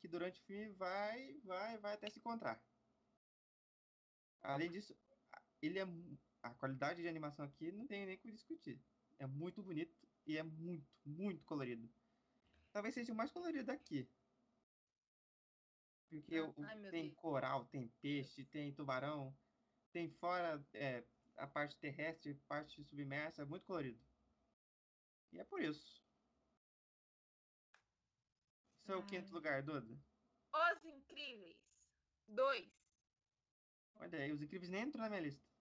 [0.00, 2.64] que durante o filme vai, vai, vai até se encontrar.
[4.42, 4.96] Além disso,
[5.60, 5.86] ele é
[6.42, 8.84] a qualidade de animação aqui não tem nem o que discutir.
[9.18, 11.88] É muito bonito e é muito, muito colorido.
[12.72, 14.08] Talvez seja o mais colorido daqui.
[16.08, 16.52] Porque Ah, o-
[16.90, 17.14] tem Deus.
[17.14, 19.34] coral, tem peixe, tem tubarão,
[19.92, 21.04] tem fora é,
[21.36, 24.00] a parte terrestre, parte submersa, é muito colorido.
[25.32, 26.02] E é por isso.
[28.84, 29.06] Seu Ai.
[29.06, 29.98] quinto lugar, Duda?
[30.52, 31.56] Os Incríveis.
[32.28, 32.68] Dois.
[33.96, 35.51] Olha aí, os incríveis nem entrou na minha lista.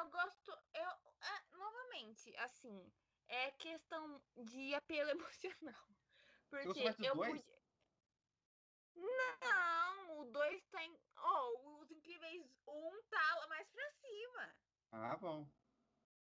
[0.00, 0.50] Eu gosto.
[0.72, 2.90] Eu, ah, novamente, assim,
[3.28, 5.88] é questão de apelo emocional.
[6.48, 7.42] Porque eu dois?
[7.42, 7.60] podia.
[8.96, 10.98] Não, o 2 tá em.
[11.16, 14.56] Oh, os Incríveis 1 um tá mais pra cima.
[14.92, 15.46] Ah, bom.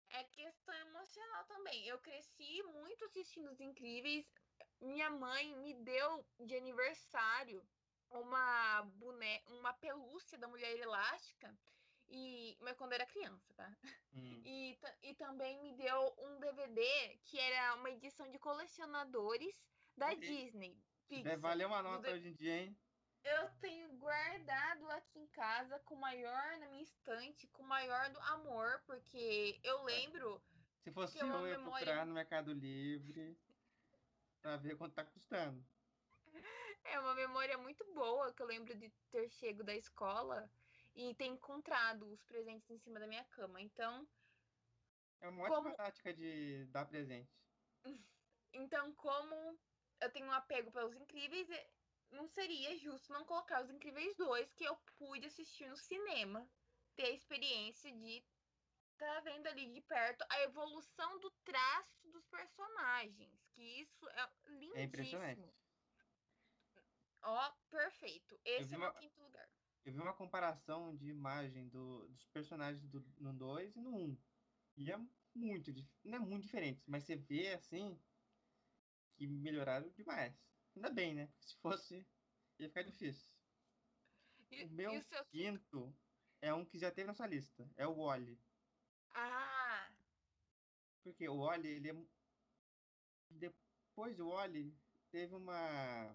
[0.09, 1.87] É questão emocional também.
[1.87, 4.25] Eu cresci muito assistindo Os Incríveis.
[4.81, 7.63] Minha mãe me deu de aniversário
[8.09, 11.55] uma boneca, uma pelúcia da Mulher Elástica.
[12.13, 13.73] E, mas quando eu era criança, tá?
[14.13, 14.41] Hum.
[14.45, 19.55] E, e também me deu um DVD que era uma edição de colecionadores
[19.95, 20.13] da.
[20.13, 20.77] Disney.
[21.09, 21.39] Deve Pixar.
[21.39, 22.77] valer uma No nota de- hoje em dia, hein?
[23.23, 28.09] Eu tenho guardado aqui em casa com o maior na minha estante, com o maior
[28.09, 30.41] do amor, porque eu lembro.
[30.83, 33.37] Se fosse é eu, eu ia memória- procurar no Mercado Livre
[34.41, 35.63] pra ver quanto tá custando.
[36.83, 40.49] É uma memória muito boa que eu lembro de ter chego da escola
[40.95, 43.61] e ter encontrado os presentes em cima da minha cama.
[43.61, 44.07] Então,
[45.19, 47.31] É uma ótima Como- tática de dar presente.
[48.53, 49.59] então como
[50.01, 51.71] eu tenho um apego pelos incríveis, é-
[52.11, 56.49] não seria justo não colocar os incríveis 2 que eu pude assistir no cinema,
[56.95, 58.25] ter a experiência de
[58.93, 64.75] estar vendo ali de perto a evolução do traço dos personagens, que isso é lindíssimo.
[64.75, 65.55] É impressionante.
[67.23, 68.39] Ó, perfeito.
[68.43, 69.49] Esse é o meu uma- quinto lugar.
[69.83, 74.11] Eu vi uma comparação de imagem do- dos personagens do, no 2 e no 1.
[74.11, 74.17] Um.
[74.77, 74.97] E é
[75.33, 75.71] muito,
[76.03, 77.99] não é muito diferente, mas você vê assim
[79.17, 80.35] que melhoraram demais.
[80.75, 81.27] Ainda bem, né?
[81.27, 82.07] Porque se fosse,
[82.59, 83.31] ia ficar difícil.
[84.51, 85.93] E, O meu e o seu quinto?
[86.41, 87.71] é um que já teve na sua lista.
[87.77, 88.37] É o Wally.
[89.13, 89.89] Ah,
[91.03, 91.93] Porque o Wally, ele é.
[93.29, 94.77] Depois do Wally,
[95.09, 96.13] teve uma.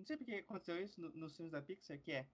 [0.00, 2.26] Não sei porque aconteceu isso no- nos filmes da Pixar, que é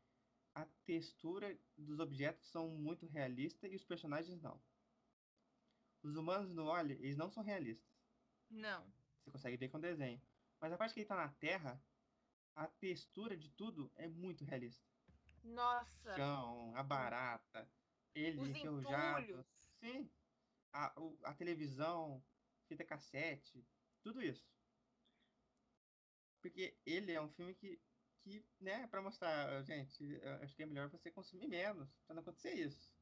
[0.55, 4.63] a textura dos objetos são muito realistas e os personagens não.
[6.01, 7.91] Os humanos no Wally, eles não são realistas.
[8.49, 8.87] não.
[9.19, 10.23] Você consegue ver com o desenho.
[10.61, 11.83] Mas a parte que ele tá na Terra,
[12.55, 14.87] a textura de tudo é muito realista.
[15.43, 17.69] Nossa, Chão, a barata,
[18.15, 19.45] ele os enferrujado.
[19.81, 20.09] Sim.
[20.73, 22.25] A, o- a televisão,
[22.69, 23.67] fita cassete,
[24.01, 24.56] tudo isso.
[26.47, 27.81] Porque ele é um filme que,
[28.21, 32.55] que né, pra mostrar, gente, acho que é melhor você consumir menos, pra não acontecer
[32.55, 32.95] isso.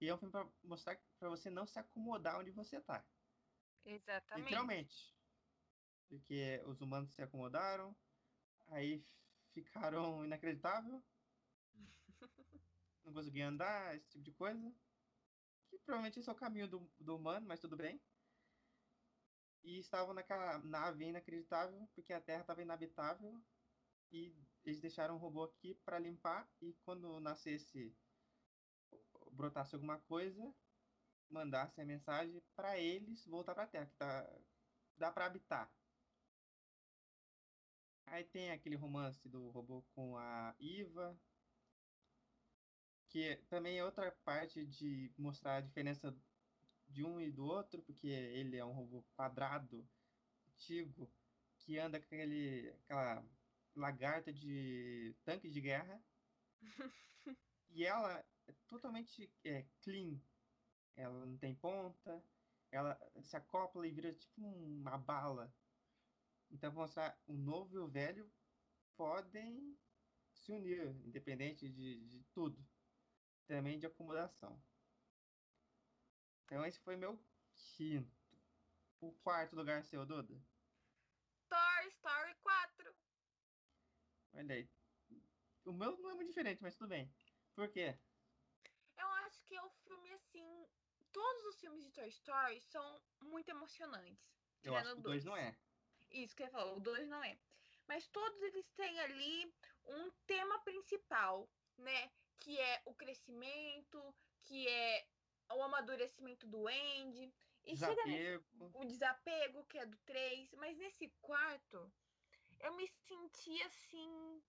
[0.00, 3.04] E é um filme pra mostrar pra você não se acomodar onde você tá.
[3.84, 4.44] Exatamente.
[4.44, 5.16] Literalmente.
[6.08, 7.96] Porque os humanos se acomodaram,
[8.68, 9.04] aí
[9.52, 11.02] ficaram inacreditável.
[13.04, 14.74] Não conseguiam andar, esse tipo de coisa.
[15.68, 18.00] Que provavelmente esse é o caminho do, do humano, mas tudo bem.
[19.64, 23.42] E estavam naquela nave inacreditável, porque a Terra estava inabitável.
[24.12, 26.46] E eles deixaram um robô aqui para limpar.
[26.60, 27.96] E quando nascesse,
[29.32, 30.54] brotasse alguma coisa,
[31.30, 34.40] mandasse a mensagem para eles voltar para a Terra, que tá,
[34.96, 35.72] dá para habitar.
[38.06, 41.18] Aí tem aquele romance do robô com a Iva,
[43.08, 46.14] que também é outra parte de mostrar a diferença
[46.88, 49.86] de um e do outro, porque ele é um robô quadrado,
[50.48, 51.10] antigo,
[51.58, 53.24] que anda com aquele, aquela
[53.74, 56.02] lagarta de tanque de guerra.
[57.70, 60.20] e ela é totalmente é, clean.
[60.96, 62.22] Ela não tem ponta,
[62.70, 65.52] ela se acopla e vira tipo uma bala.
[66.50, 68.30] Então, mostrar o novo e o velho
[68.96, 69.76] podem
[70.32, 72.64] se unir, independente de, de tudo.
[73.46, 74.60] Também de acomodação.
[76.54, 77.18] Então, esse foi meu
[77.76, 78.16] quinto.
[79.00, 80.40] O quarto lugar seu, Duda?
[81.48, 82.94] Toy Story 4.
[84.34, 84.70] Olha aí.
[85.64, 87.12] O meu não é muito diferente, mas tudo bem.
[87.56, 87.98] Por quê?
[88.96, 90.68] Eu acho que é o filme, assim,
[91.10, 94.24] todos os filmes de Toy Story são muito emocionantes.
[94.62, 95.58] Eu acho que o 2 não é.
[96.12, 97.36] Isso que ele falou, o 2 não é.
[97.88, 99.52] Mas todos eles têm ali
[99.86, 102.12] um tema principal, né?
[102.38, 104.14] Que é o crescimento,
[104.44, 105.13] que é
[105.50, 107.32] o amadurecimento do Andy.
[107.66, 108.10] E Desapego.
[108.10, 110.52] chega o desapego, que é do 3.
[110.54, 111.90] Mas nesse quarto,
[112.60, 114.42] eu me senti assim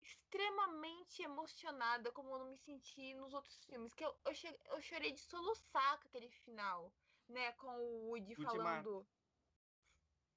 [0.00, 3.92] extremamente emocionada, como eu não me senti nos outros filmes.
[3.92, 6.92] Que eu, eu, che- eu chorei de soluçar com aquele final,
[7.28, 7.52] né?
[7.52, 8.56] Com o Woody Ultimato.
[8.56, 9.06] falando.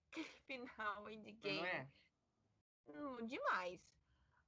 [0.12, 1.58] Aquele final, Endgame.
[1.60, 1.91] Não é?
[2.89, 3.82] Hum, demais.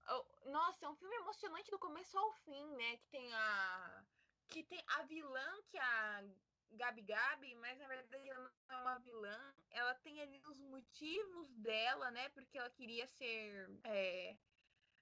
[0.08, 2.98] Eu- Nossa, é um filme emocionante do começo ao fim, né?
[2.98, 4.06] Que tem a.
[4.50, 6.24] Que tem a vilã, que é a
[6.72, 9.56] Gabi Gabi, mas na verdade ela não é uma vilã.
[9.70, 12.30] Ela tem ali os motivos dela, né?
[12.30, 14.38] Porque ela queria ser é,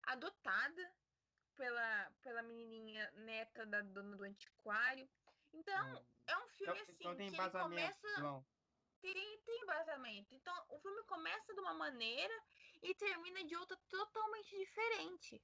[0.04, 0.94] adotada
[1.56, 5.10] pela, pela menininha neta da dona do antiquário.
[5.54, 8.46] Então, é um filme Então, assim então tem que começa João.
[9.02, 10.34] tem, tem embasamento.
[10.36, 12.34] Então, o filme começa de uma maneira
[12.82, 15.42] e termina de outra totalmente diferente.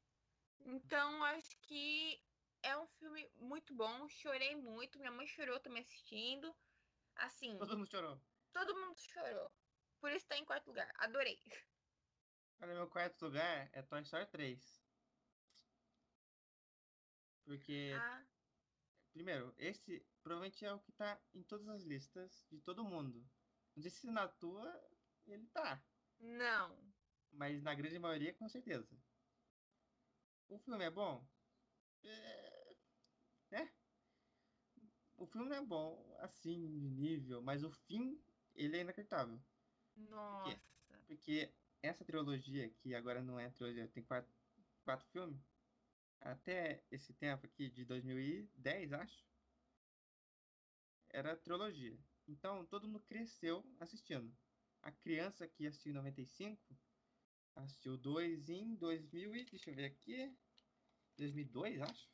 [0.66, 2.22] Então, acho que
[2.64, 4.08] é um filme muito bom.
[4.10, 4.98] Chorei muito.
[5.00, 6.54] Minha mãe chorou também assistindo.
[7.16, 8.20] Assim, Todo mundo chorou.
[8.52, 9.52] todo mundo chorou.
[10.00, 10.92] Por isso tá em quarto lugar.
[10.96, 11.40] Adorei.
[12.62, 14.84] Olha, meu quarto lugar é Toy Story 3.
[17.46, 18.26] Porque, Ah,
[19.12, 23.20] primeiro, esse provavelmente é o que tá em todas as listas de todo mundo.
[23.76, 24.72] Não sei se na tua
[25.26, 25.84] ele tá,
[26.20, 26.94] não.
[27.32, 28.98] mas na grande maioria com certeza.
[30.48, 31.28] O filme é bom?
[32.04, 32.43] É...
[33.54, 33.72] né?
[35.16, 38.20] O filme não é bom assim de nível, mas o fim
[38.56, 39.40] ele é inacreditável.
[39.96, 40.60] Nossa.
[41.08, 44.34] Porque essa trilogia, que agora não é trilogia, tem quatro,
[44.84, 45.40] quatro filmes,
[46.20, 49.26] até esse tempo aqui, de 2010, acho,
[51.10, 51.98] era trilogia.
[52.28, 54.36] Então, todo mundo cresceu assistindo.
[54.82, 56.76] A criança que assistiu em 95,
[57.56, 60.36] assistiu dois em 2000 e, deixa eu ver aqui,
[61.18, 62.10] 2002, acho?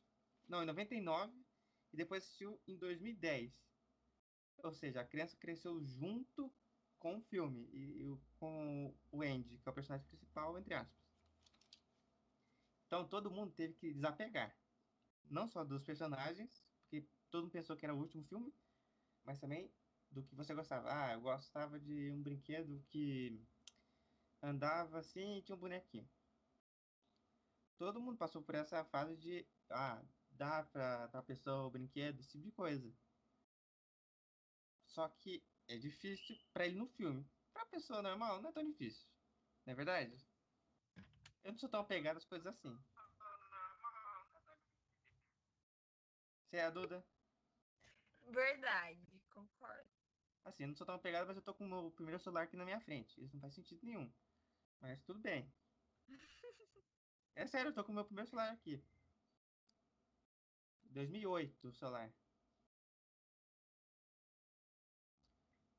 [0.49, 1.31] Não, em 99,
[1.93, 3.53] e depois assistiu em 2010.
[4.63, 6.51] Ou seja, a criança cresceu junto
[6.97, 10.99] com o filme e, e com o Andy, que é o personagem principal, entre aspas.
[12.87, 14.57] Então todo mundo teve que desapegar.
[15.29, 18.51] Não só dos personagens, porque todo mundo pensou que era o último filme,
[19.23, 19.71] mas também
[20.09, 20.89] do que você gostava.
[20.91, 23.39] Ah, eu gostava de um brinquedo que
[24.41, 26.09] andava assim e tinha um bonequinho.
[27.77, 30.01] Todo mundo passou por essa fase de ah,
[30.39, 32.89] dar pra, pra pessoa o brinquedo, esse tipo de coisa.
[34.87, 37.29] Só que é difícil pra ele no filme.
[37.53, 39.05] Pra pessoa normal, não é tão difícil.
[39.65, 40.17] Não é verdade?
[41.43, 42.73] Eu não sou tão apegado às coisas assim.
[46.45, 47.05] Você é a Duda?
[48.29, 49.89] Verdade, concordo.
[50.45, 52.55] Assim, eu não sou tão apegado, mas eu tô com o meu primeiro celular aqui
[52.55, 53.21] na minha frente.
[53.21, 54.11] Isso não faz sentido nenhum.
[54.79, 55.51] Mas tudo bem.
[57.35, 58.83] É sério, eu tô com o meu primeiro celular aqui.
[60.89, 62.09] 2008, o celular.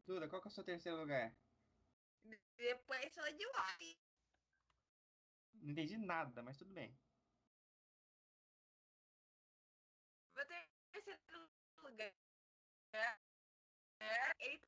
[0.07, 1.33] Duda, qual que é o seu terceiro lugar?
[2.57, 3.99] Depois só de Wally.
[5.55, 6.99] Não entendi nada, mas tudo bem.
[10.37, 11.51] Meu terceiro
[11.83, 12.13] lugar.
[14.01, 14.63] É, ele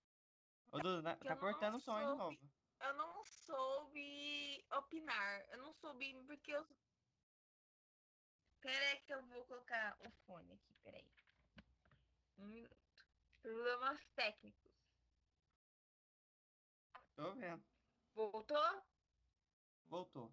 [0.71, 2.39] Ô, Duda, na- tá cortando o som aí de novo.
[2.81, 5.45] eu não soube opinar.
[5.51, 6.67] Eu não soube porque eu.
[8.63, 11.07] Pera aí que eu vou colocar o fone aqui, peraí.
[12.39, 12.77] Um minuto.
[13.43, 14.73] Problemas técnicos.
[17.17, 17.65] Tô vendo.
[18.15, 18.83] Voltou?
[19.87, 20.33] Voltou.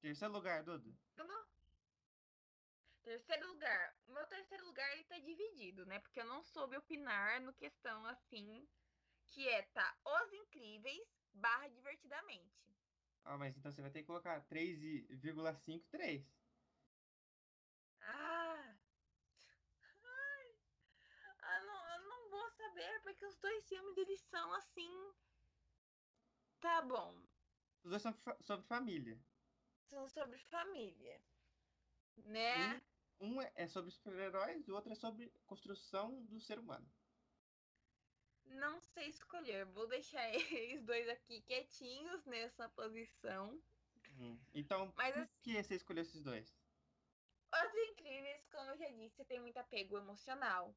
[0.00, 0.96] Terceiro lugar, Duda.
[1.16, 1.46] Não, não.
[3.02, 3.96] Terceiro lugar.
[4.06, 5.98] O meu terceiro lugar ele tá dividido, né?
[5.98, 8.68] Porque eu não soube opinar no questão assim.
[9.26, 12.54] Que é, tá, Os Incríveis barra Divertidamente.
[13.24, 16.24] Ah, mas então você vai ter que colocar 3,53.
[18.02, 18.76] Ah!
[20.04, 20.56] Ai!
[21.40, 22.04] Ah, não, eu
[22.74, 25.12] vou saber, porque os dois filmes eles são assim.
[26.60, 27.14] Tá bom.
[27.82, 29.18] Os dois são sobre família.
[29.88, 31.20] São sobre família.
[32.16, 32.80] Né?
[33.20, 36.90] Um é- é sobre super-heróis, o outro é sobre construção do ser humano.
[38.44, 39.64] Não sei escolher.
[39.66, 43.62] Vou deixar eles dois aqui quietinhos nessa posição.
[44.18, 44.38] Hum.
[44.54, 46.56] Então, Mas por assim- que você escolheu esses dois?
[47.52, 50.74] Os Incríveis, como eu já disse, tem muito apego emocional.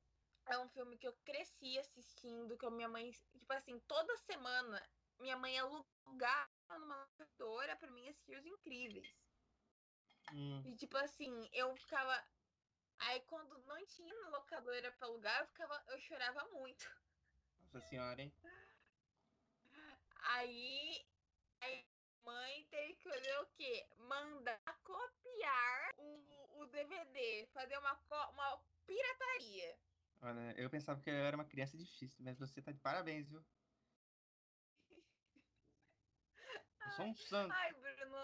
[0.48, 4.82] É um filme que eu cresci assistindo, que a minha mãe, tipo assim, toda semana
[5.20, 9.16] minha mãe alugava numa locadora pra mim assistir Os Incríveis.
[10.34, 10.62] Hum.
[10.66, 12.24] E tipo assim, eu ficava
[13.00, 16.90] Aí quando não tinha locadora pra alugar, eu, ficava, eu chorava muito.
[17.62, 18.34] Nossa senhora, hein?
[20.22, 21.06] Aí,
[21.62, 21.86] aí
[22.26, 23.88] a mãe teve que fazer o quê?
[23.98, 27.94] Mandar copiar o, o DVD, fazer uma,
[28.32, 29.78] uma pirataria.
[30.22, 33.44] Olha, eu pensava que eu era uma criança difícil, mas você tá de parabéns, viu?
[36.86, 37.54] Eu sou um santo.
[37.54, 38.18] Ai, Bruno.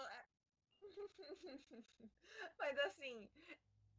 [2.58, 3.28] Mas assim,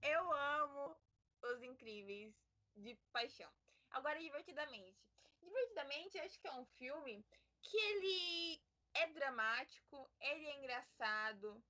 [0.02, 0.96] eu amo
[1.44, 2.34] Os Incríveis
[2.76, 3.52] de paixão.
[3.92, 5.00] Agora, divertidamente.
[5.42, 7.24] Divertidamente, acho que é um filme
[7.62, 8.62] que ele
[8.96, 11.64] é dramático, ele é engraçado,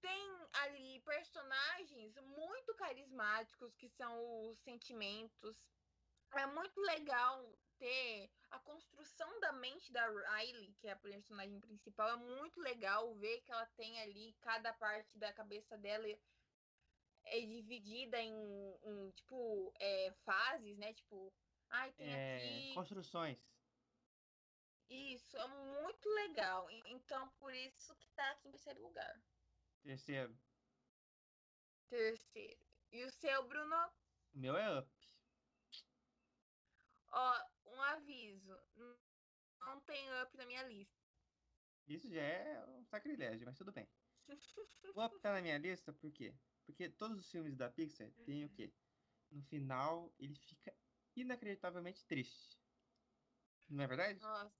[0.00, 5.56] tem ali personagens muito carismáticos que são os sentimentos.
[6.32, 12.08] É muito legal ter a construção da mente da Riley, que é a personagem principal,
[12.10, 16.06] é muito legal ver que ela tem ali cada parte da cabeça dela
[17.26, 20.94] é dividida em, em tipo é, fases, né?
[20.94, 21.32] Tipo,
[21.70, 23.38] ai, tem é, aqui construções.
[24.88, 26.70] Isso, é muito legal.
[26.86, 29.20] Então, por isso que tá aqui em terceiro lugar.
[29.86, 30.36] Terceiro.
[31.88, 32.58] Terceiro.
[32.90, 33.76] E o seu, Bruno?
[34.34, 34.90] O meu é Up.
[37.12, 37.34] Ó,
[37.66, 38.52] um aviso.
[39.60, 40.92] Não tem Up na minha lista.
[41.86, 43.88] Isso já é um sacrilégio, mas tudo bem.
[44.92, 46.34] o Up tá na minha lista por quê?
[46.64, 48.74] Porque todos os filmes da Pixar têm o quê?
[49.30, 50.76] No final, ele fica
[51.14, 52.60] inacreditavelmente triste.
[53.68, 54.18] Não é verdade?
[54.20, 54.52] Nossa.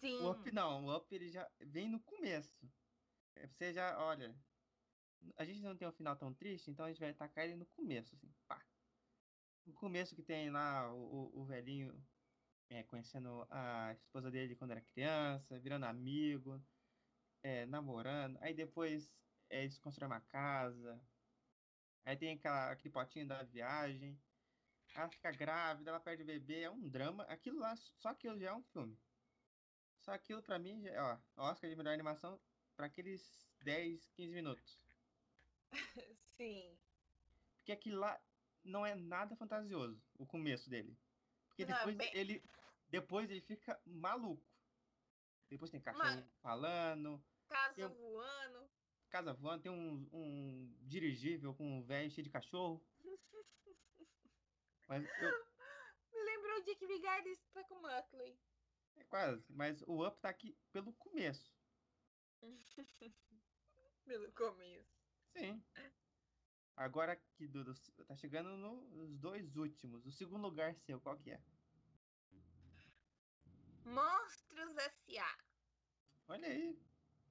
[0.00, 0.16] Sim.
[0.22, 0.86] O Up não.
[0.86, 2.66] O Up ele já vem no começo.
[3.40, 4.34] É, você já, olha...
[5.36, 7.66] A gente não tem um final tão triste, então a gente vai atacar ele no
[7.66, 8.32] começo, assim.
[8.48, 8.64] Pá.
[9.66, 11.94] No começo que tem lá o, o velhinho
[12.70, 16.62] é, conhecendo a esposa dele quando era criança, virando amigo,
[17.42, 18.38] é, namorando.
[18.40, 19.12] Aí depois
[19.50, 20.98] é, eles constroem uma casa.
[22.04, 24.18] Aí tem aquela, aquele potinho da viagem.
[24.94, 27.24] Ela fica grávida, ela perde o bebê, é um drama.
[27.24, 28.98] Aquilo lá, só aquilo já é um filme.
[30.00, 32.40] Só aquilo pra mim, já, ó, Oscar de melhor animação
[32.80, 34.80] para aqueles 10, 15 minutos.
[36.38, 36.78] Sim.
[37.58, 38.18] Porque aquilo lá
[38.64, 40.96] não é nada fantasioso, o começo dele.
[41.48, 42.10] Porque depois bem...
[42.16, 42.42] ele
[42.88, 44.42] depois ele fica maluco.
[45.50, 46.24] Depois tem cachorro Mas...
[46.40, 47.22] falando.
[47.48, 48.70] Casa voando.
[49.10, 52.82] Casa voando, tem um, um dirigível com um velho cheio de cachorro.
[54.88, 55.50] Mas eu...
[56.14, 58.40] Me lembrou o Dick Vigarista com o Muttley.
[58.96, 61.59] É quase, mas o Up tá aqui pelo começo.
[64.04, 64.90] Pelo começo.
[65.32, 65.62] Sim.
[66.76, 67.74] Agora que Dudu
[68.06, 70.04] tá chegando nos dois últimos.
[70.06, 71.40] O segundo lugar seu, qual que é?
[73.84, 75.38] Monstros S.A.
[76.28, 76.80] Olha aí.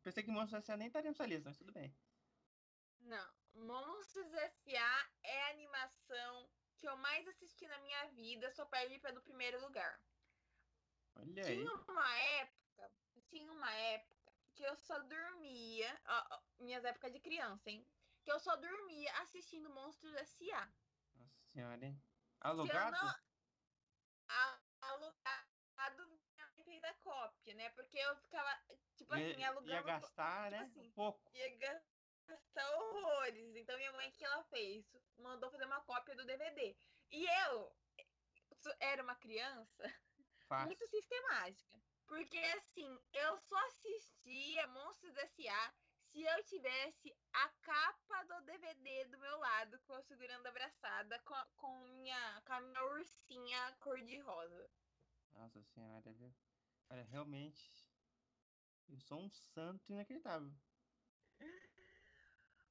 [0.03, 0.77] Pensei que Monstros S.A.
[0.77, 1.93] nem estaria nessa lista, mas tudo bem.
[2.99, 3.33] Não.
[3.55, 5.09] Monstros S.A.
[5.23, 10.01] é a animação que eu mais assisti na minha vida, só perde pelo primeiro lugar.
[11.15, 11.57] Olha aí.
[11.57, 12.91] Tinha uma época,
[13.29, 14.18] tinha uma época
[14.59, 17.87] que eu só dormia, ó, minhas épocas de criança, hein?
[18.25, 20.69] Que eu só dormia assistindo Monstros S.A.
[21.15, 22.03] Nossa senhora, hein?
[22.41, 22.91] Alugado?
[22.91, 23.15] Não...
[24.81, 25.39] Alugado
[26.81, 27.69] da cópia, né?
[27.69, 28.61] Porque eu ficava,
[28.95, 29.71] tipo assim, alugando.
[29.71, 30.65] Ia gastar, tipo né?
[30.65, 31.31] Assim, um pouco.
[31.33, 33.55] Ia gastar horrores.
[33.55, 34.85] Então minha mãe, o que ela fez?
[35.17, 36.77] Mandou fazer uma cópia do DVD.
[37.11, 37.75] E eu
[38.79, 39.83] era uma criança
[40.47, 40.67] Fácil.
[40.67, 41.81] muito sistemática.
[42.09, 45.73] Porque assim, eu só assistia Monstros S.A.
[46.07, 51.35] se eu tivesse a capa do DVD do meu lado, com eu segurando abraçada, com,
[51.55, 54.67] com, minha, com a minha ursinha cor-de-rosa.
[55.33, 56.33] Nossa senhora, viu?
[56.89, 57.87] Olha, realmente.
[58.87, 60.51] Eu sou um santo inacreditável.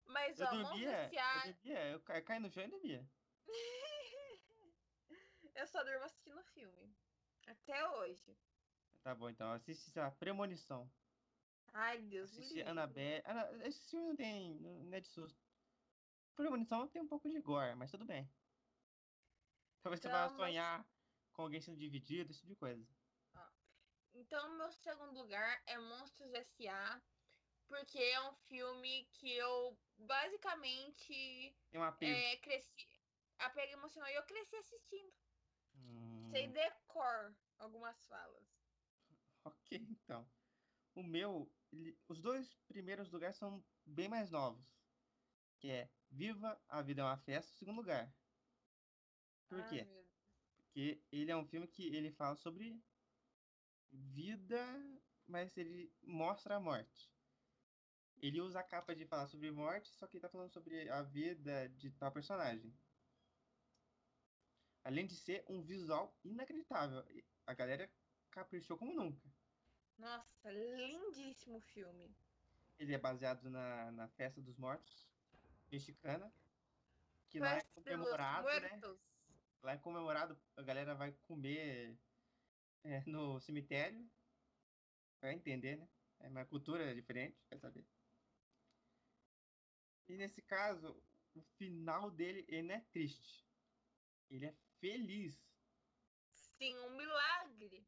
[0.05, 3.09] Mas, eu ó, dormia, eu dormia, eu, eu caí no chão e dormia.
[5.55, 6.93] eu só durmo assistindo filme.
[7.47, 8.37] Até hoje.
[9.03, 9.53] Tá bom, então.
[9.53, 10.91] Assiste a Premonição.
[11.73, 13.23] Ai, Deus Assiste Annabelle.
[13.65, 14.55] Esse filme não tem.
[14.59, 15.39] Não é de susto.
[16.35, 18.31] Premonição tem um pouco de gore, mas tudo bem.
[19.83, 20.87] Talvez então, você vá sonhar mas...
[21.33, 22.87] com alguém sendo dividido, esse tipo de coisa.
[24.15, 27.01] Então, meu segundo lugar é Monstros S.A.
[27.69, 32.19] Porque é um filme que eu basicamente tem um apego.
[32.19, 32.89] É, cresci.
[33.39, 35.13] Apego emocional e eu cresci assistindo.
[35.75, 36.29] Hum.
[36.31, 38.58] Sei decor algumas falas.
[39.45, 40.31] Ok, então.
[40.95, 44.67] O meu, ele, os dois primeiros lugares são bem mais novos.
[45.59, 48.15] Que é Viva, a Vida é uma Festa, segundo lugar.
[49.49, 49.87] Por Ai, quê?
[50.57, 52.83] Porque ele é um filme que ele fala sobre
[53.91, 54.59] vida,
[55.27, 57.11] mas ele mostra a morte.
[58.21, 61.03] Ele usa a capa de falar sobre morte, só que ele tá falando sobre a
[61.03, 62.77] vida de tal personagem.
[64.85, 67.05] Além de ser um visual inacreditável.
[67.47, 67.91] A galera
[68.31, 69.29] caprichou como nunca.
[69.99, 72.15] Nossa, lindíssimo filme.
[72.79, 75.09] Ele é baseado na, na Festa dos Mortos
[75.71, 76.33] mexicana.
[77.29, 78.81] Que lá é Festa de los comemorado, né?
[79.63, 81.99] Lá é comemorado, a galera vai comer
[82.85, 84.09] é, no cemitério.
[85.21, 85.89] Vai entender, né?
[86.21, 87.85] É uma cultura diferente, quer saber.
[90.09, 91.03] E nesse caso,
[91.35, 93.47] o final dele, ele não é triste.
[94.31, 95.39] Ele é feliz.
[96.33, 97.87] Sim, um milagre.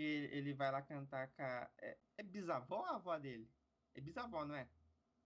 [0.00, 1.70] Que ele, vai lá cantar com a...
[1.76, 3.46] É, é bisavó a avó dele?
[3.92, 4.66] É bisavó, não é?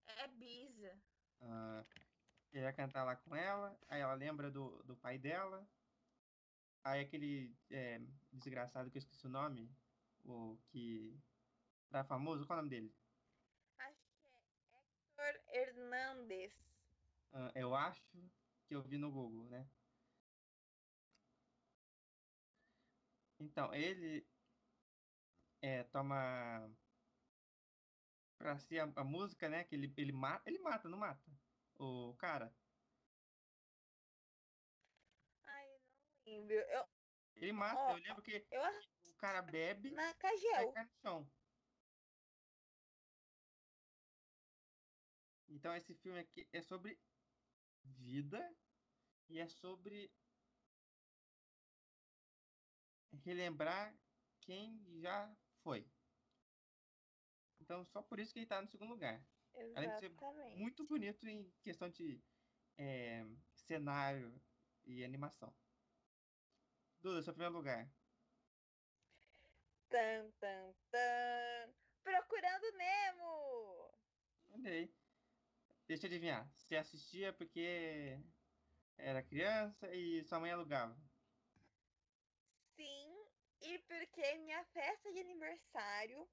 [0.05, 1.01] É bisa.
[1.41, 1.85] Ah,
[2.51, 5.65] ele vai cantar lá com ela, aí ela lembra do, do pai dela.
[6.83, 8.01] Aí aquele é,
[8.33, 9.71] desgraçado que eu esqueci o nome,
[10.25, 11.17] o que
[11.89, 12.93] tá famoso, qual é o nome dele?
[13.79, 16.53] Acho que é Hector Hernandes.
[17.33, 18.03] Ah, eu acho
[18.67, 19.69] que eu vi no Google, né?
[23.39, 24.27] Então, ele
[25.65, 26.71] é, toma
[28.39, 29.65] pra si a, a música, né?
[29.65, 31.23] Que ele, ele mata, ele mata, não mata?
[31.79, 32.55] O cara.
[35.47, 35.67] Ai,
[36.27, 36.55] não lembro.
[36.55, 36.85] Eu,
[37.37, 38.63] Ele mata, Ó, eu lembro que eu
[39.07, 40.73] o cara bebe na Cagel.
[40.73, 41.31] cai no chão.
[45.49, 46.99] Então esse filme aqui é sobre
[47.85, 48.55] vida
[49.31, 50.11] e é sobre
[53.25, 53.95] relembrar
[54.41, 55.35] quem já
[55.65, 55.85] foi.
[57.61, 59.25] Então só por isso que ele tá no segundo lugar.
[59.75, 60.61] Além de ser Exatamente.
[60.61, 62.23] Muito bonito em questão de
[62.77, 64.41] é, cenário
[64.85, 65.53] e animação.
[67.01, 67.91] Duda, seu primeiro lugar.
[69.89, 71.75] Tan, tan, tan.
[72.03, 73.95] Procurando Nemo!
[74.67, 74.95] Aí.
[75.87, 76.51] Deixa eu adivinhar.
[76.57, 78.19] Você assistia porque
[78.97, 80.97] era criança e sua mãe alugava.
[83.65, 86.29] E porque minha festa de aniversário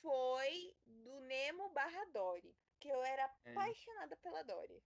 [0.00, 2.54] foi do Nemo barra Dory.
[2.80, 3.50] Que eu era É.
[3.52, 4.82] apaixonada pela Dory.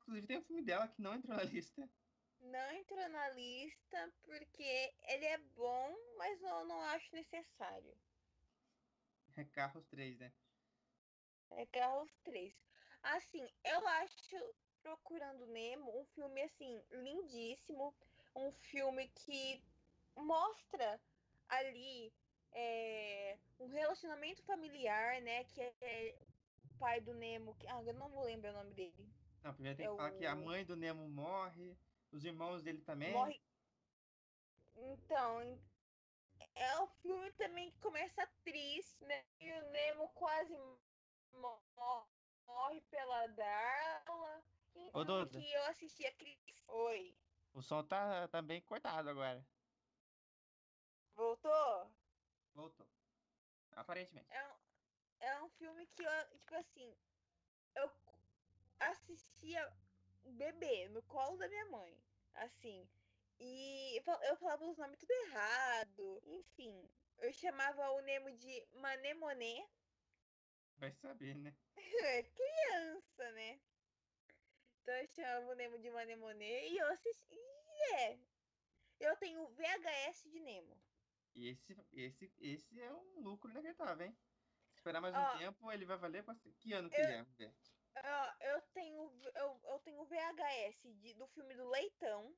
[0.00, 1.88] Inclusive tem um filme dela que não entrou na lista.
[2.40, 7.94] Não entrou na lista porque ele é bom, mas eu não acho necessário.
[9.36, 10.32] É Carros 3, né?
[11.50, 12.54] É Carros 3.
[13.02, 17.94] Assim, eu acho Procurando Nemo um filme assim lindíssimo,
[18.34, 19.62] um filme que
[20.18, 21.00] mostra
[21.48, 22.12] ali
[22.52, 25.44] é, um relacionamento familiar, né?
[25.44, 26.18] Que é
[26.64, 29.08] o pai do Nemo, que, ah, eu não vou lembrar o nome dele.
[29.42, 31.76] Não, primeiro tem É que falar que a o- mãe do Nemo morre,
[32.12, 33.12] os irmãos dele também.
[33.12, 33.40] Morre.
[34.76, 35.58] Então,
[36.54, 39.24] é um filme também que começa triste, né?
[39.40, 40.56] E o Nemo quase
[41.32, 41.62] mo-
[42.46, 44.42] morre pela Darla.
[44.74, 45.38] Um Ô, Duda.
[45.40, 46.38] que eu assisti a Cris.
[46.68, 47.16] Oi.
[47.52, 49.44] O som tá, tá bem cortado agora.
[51.18, 51.92] Voltou?
[52.54, 52.86] Voltou.
[53.72, 54.30] Aparentemente.
[54.30, 54.56] É um,
[55.18, 56.96] é um filme que eu, tipo assim,
[57.74, 57.90] eu
[58.78, 59.68] assistia
[60.24, 62.00] bebê no colo da minha mãe.
[62.34, 62.88] Assim.
[63.40, 66.22] E eu fal- eu falava os nomes tudo errado.
[66.24, 66.88] Enfim.
[67.18, 69.68] Eu chamava o Nemo de Manemoné.
[70.76, 71.52] Vai saber, né?
[72.36, 73.60] Criança, né?
[74.82, 77.34] Então eu chamava o Nemo de Manemoné e eu assisti.
[77.34, 78.20] E é.
[79.00, 80.80] Eu tenho VHS de Nemo.
[81.34, 84.16] E esse, esse, esse é um lucro inacreditável, hein?
[84.74, 86.24] Esperar mais Ó, um tempo, ele vai valer.
[86.60, 87.54] Que ano que eu- ele é?
[88.04, 92.36] Ó, eu tenho eu, eu tenho VHS de, do filme do Leitão,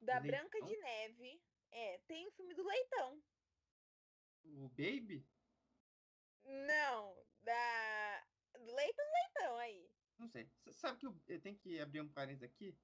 [0.00, 0.84] da Branca de Leitão?
[0.84, 1.42] Neve.
[1.70, 3.22] É, tem o filme do Leitão.
[4.44, 5.24] O Baby?
[6.44, 8.26] Não, da
[8.58, 9.90] do Leitão Leitão aí.
[10.18, 10.42] Não sei.
[10.42, 12.76] S- Sabe que o- eu tenho que abrir um parênteses aqui?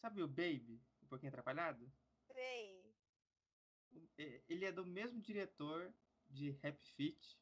[0.00, 0.82] Sabe o Baby?
[1.02, 1.86] Um pouquinho atrapalhado?
[2.32, 2.81] Sei.
[3.92, 5.92] O- é- Ele é do mesmo diretor
[6.30, 7.38] de Happy Feet,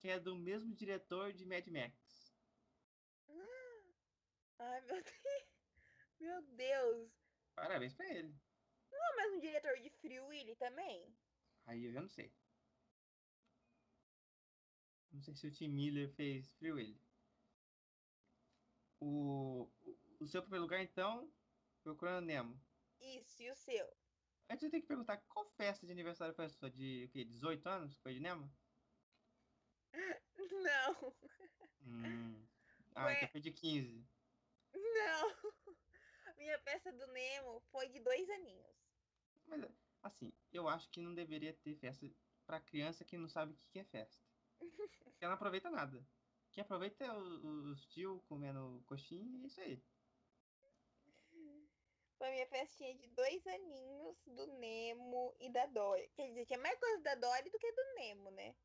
[0.00, 2.36] que é do mesmo diretor de Mad Max.
[4.58, 5.48] Ai, meu Deus.
[6.20, 7.12] Meu Deus.
[7.54, 8.34] Parabéns pra ele.
[8.90, 11.16] Não é mais um diretor de Free Willy também?
[11.66, 12.32] Aí eu já não sei.
[15.12, 17.00] Não sei se o Tim Miller fez Free Willy.
[19.00, 21.32] O, o- o seu primeiro lugar, então,
[21.84, 22.60] Procurando Nemo.
[23.00, 23.97] Isso, e o seu?
[24.50, 26.70] Antes eu tenho que perguntar, qual festa de aniversário foi a sua?
[26.70, 27.24] De o quê?
[27.24, 27.96] 18 anos?
[27.98, 28.50] Foi de Nemo?
[30.62, 31.14] Não,
[31.86, 32.46] Hum.
[32.94, 33.14] Ah, Ué.
[33.16, 34.04] então foi de 15.
[34.74, 35.28] não.
[36.36, 38.76] Minha peça do Nemo foi de dois aninhos.
[39.46, 39.64] Mas,
[40.02, 42.06] assim, eu acho que não deveria ter festa
[42.46, 44.22] pra criança que não sabe o que é festa.
[45.20, 46.06] Ela não aproveita nada.
[46.52, 49.82] Quem aproveita é os tio comendo coxinha e é isso aí.
[52.18, 56.10] Foi minha festinha de dois aninhos do Nemo e da Dory.
[56.16, 58.56] Quer dizer, tinha mais coisa da Dory do que do Nemo, né?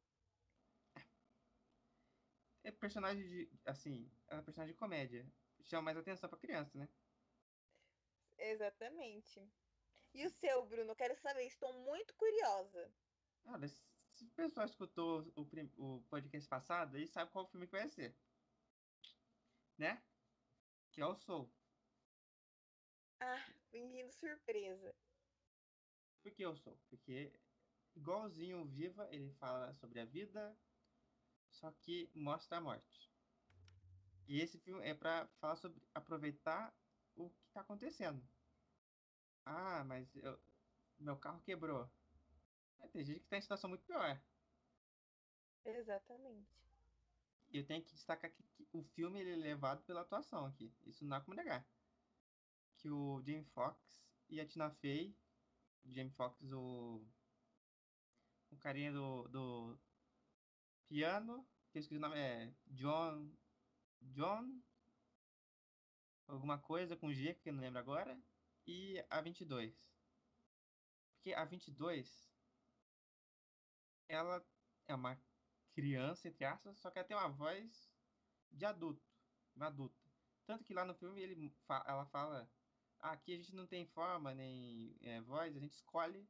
[2.64, 3.50] É personagem de.
[3.66, 5.32] Assim, é uma personagem de comédia.
[5.62, 6.90] Chama mais atenção pra criança, né?
[8.40, 9.48] Exatamente.
[10.14, 10.96] E o seu, Bruno?
[10.96, 12.92] Quero saber, estou muito curiosa.
[13.46, 15.42] Olha, se o pessoal escutou o,
[15.78, 18.16] o podcast passado, ele sabe qual filme que vai ser.
[19.78, 20.02] Né?
[20.92, 21.52] Que é o Soul.
[23.26, 23.40] Ah,
[23.72, 24.94] fingindo surpresa.
[26.22, 26.78] Por que eu sou?
[26.90, 27.32] Porque,
[27.96, 30.54] igualzinho o Viva, ele fala sobre a vida,
[31.50, 33.10] só que mostra a morte.
[34.28, 36.76] E esse filme é para falar sobre aproveitar
[37.16, 38.22] o que está acontecendo.
[39.46, 40.38] Ah, mas eu,
[41.00, 41.90] meu carro quebrou.
[42.82, 44.22] É, tem gente que está em situação muito pior.
[45.64, 46.52] Exatamente.
[47.54, 50.74] Eu tenho que destacar que, que o filme ele é levado pela atuação aqui.
[50.86, 51.66] Isso não há como negar.
[52.84, 55.16] Que o Jamie Foxx e a Tina Fey,
[55.86, 57.02] Jamie Foxx, o,
[58.52, 59.80] o carinha do, do
[60.90, 63.32] piano, que eu esqueci o nome, é John,
[64.02, 64.62] John,
[66.28, 68.22] alguma coisa com G, que eu não lembro agora,
[68.68, 69.74] e a 22.
[71.16, 72.30] Porque a 22,
[74.10, 74.46] ela
[74.88, 75.18] é uma
[75.74, 77.90] criança, entre aspas, só que ela tem uma voz
[78.52, 79.02] de adulto,
[79.56, 80.04] uma adulta.
[80.46, 81.56] Tanto que lá no filme ele,
[81.88, 82.52] ela fala,
[83.04, 86.28] aqui a gente não tem forma nem é, voz, a gente escolhe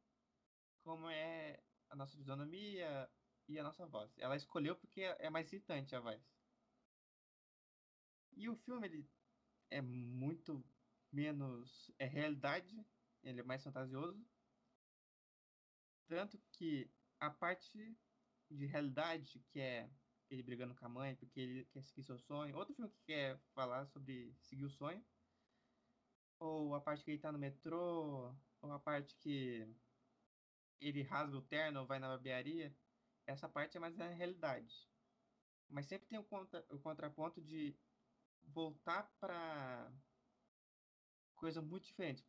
[0.82, 3.10] como é a nossa fisionomia
[3.48, 4.12] e a nossa voz.
[4.18, 6.20] Ela escolheu porque é mais irritante a voz.
[8.32, 9.08] E o filme ele
[9.70, 10.64] é muito
[11.12, 12.84] menos é realidade,
[13.22, 14.26] ele é mais fantasioso.
[16.08, 17.96] Tanto que a parte
[18.50, 19.88] de realidade, que é
[20.28, 23.38] ele brigando com a mãe porque ele quer seguir seu sonho, outro filme que quer
[23.54, 25.04] falar sobre seguir o sonho,
[26.38, 29.66] ou a parte que ele tá no metrô, ou a parte que
[30.80, 32.76] ele rasga o terno ou vai na barbearia,
[33.26, 34.88] essa parte é mais a realidade.
[35.68, 37.76] Mas sempre tem o, contra, o contraponto de
[38.42, 39.92] voltar para
[41.34, 42.26] coisa muito diferente.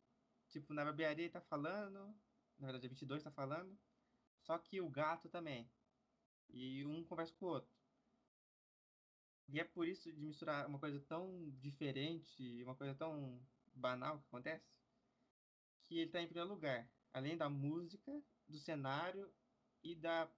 [0.48, 2.14] Tipo, na barbearia tá falando,
[2.58, 3.78] na verdade a 22 tá falando,
[4.40, 5.70] só que o gato também.
[6.48, 7.76] E um conversa com o outro.
[9.48, 13.40] E é por isso de misturar uma coisa tão diferente, uma coisa tão
[13.76, 14.66] banal que acontece,
[15.84, 16.90] que ele tá em primeiro lugar.
[17.12, 18.12] Além da música,
[18.48, 19.32] do cenário
[19.82, 20.30] e da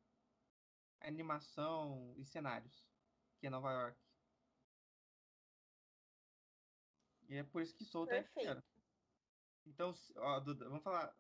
[1.01, 2.87] animação e cenários,
[3.39, 3.99] que é Nova York.
[7.29, 8.63] E é por isso que Soul tá em primeiro.
[9.67, 11.15] Então, ó, Duda, vamos falar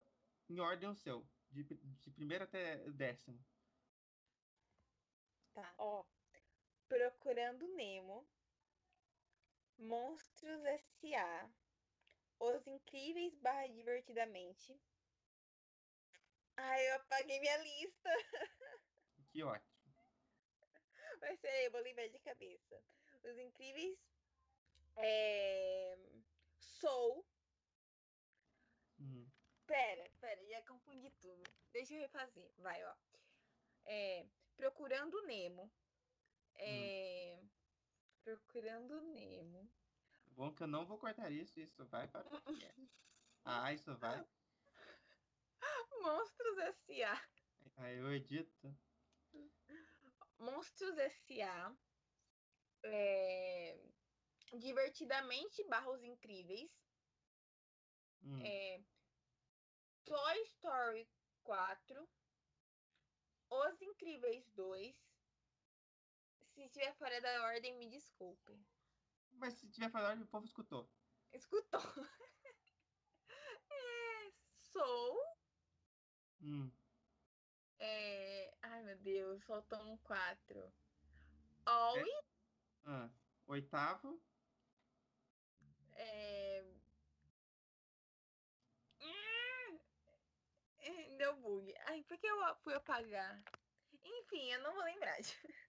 [0.48, 3.38] em ordem o seu, de, de primeiro até décimo.
[5.52, 6.04] Tá, ó.
[6.88, 8.26] Procurando Nemo,
[9.76, 11.50] Monstros S.A.,
[12.40, 14.80] Os Incríveis barra Divertidamente.
[16.56, 18.10] Ai, eu apaguei minha lista.
[19.30, 19.78] Que ótimo.
[21.20, 22.82] Vai ser, eu vou lembrar de cabeça.
[23.22, 23.98] Os Incríveis
[24.96, 25.98] é...
[26.58, 27.26] Soul.
[28.98, 29.28] Hum.
[29.66, 31.42] Pera, pera, já confundi tudo.
[31.72, 32.50] Deixa eu refazer.
[32.58, 32.94] Vai, ó.
[33.84, 34.26] É,
[34.56, 35.70] procurando Nemo.
[36.56, 37.48] É, hum.
[38.24, 39.70] Procurando Nemo.
[40.38, 42.24] Bom que eu não vou cortar isso, isso vai para.
[43.44, 44.24] ah, isso vai.
[46.00, 47.20] Monstros S.A.
[47.78, 48.78] Aí eu edito.
[50.38, 51.76] Monstros S.A.
[52.84, 53.80] É...
[54.60, 56.70] Divertidamente Barros Incríveis.
[58.22, 58.40] Hum.
[58.40, 58.80] É,
[60.04, 61.08] Toy Story
[61.42, 62.08] 4.
[63.50, 64.96] Os Incríveis 2.
[66.54, 68.56] Se estiver fora da ordem, me desculpe.
[69.38, 70.90] Mas se da ordem, o povo escutou.
[71.32, 71.80] Escutou.
[73.70, 75.22] é, Soul.
[76.42, 76.70] Hum.
[77.78, 78.52] É...
[78.62, 80.72] Ai, meu Deus, faltam quatro.
[81.66, 82.10] Ollie.
[82.10, 82.22] É...
[82.86, 83.10] Ah,
[83.46, 84.20] oitavo.
[85.92, 86.64] É...
[89.00, 89.78] Hum,
[91.16, 91.72] deu bug.
[91.86, 93.40] Ai, por que eu fui apagar?
[94.02, 95.18] Enfim, eu não vou lembrar.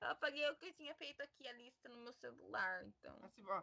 [0.00, 3.18] Eu apaguei o que eu tinha feito aqui, a lista no meu celular, então.
[3.24, 3.62] Assim, ó,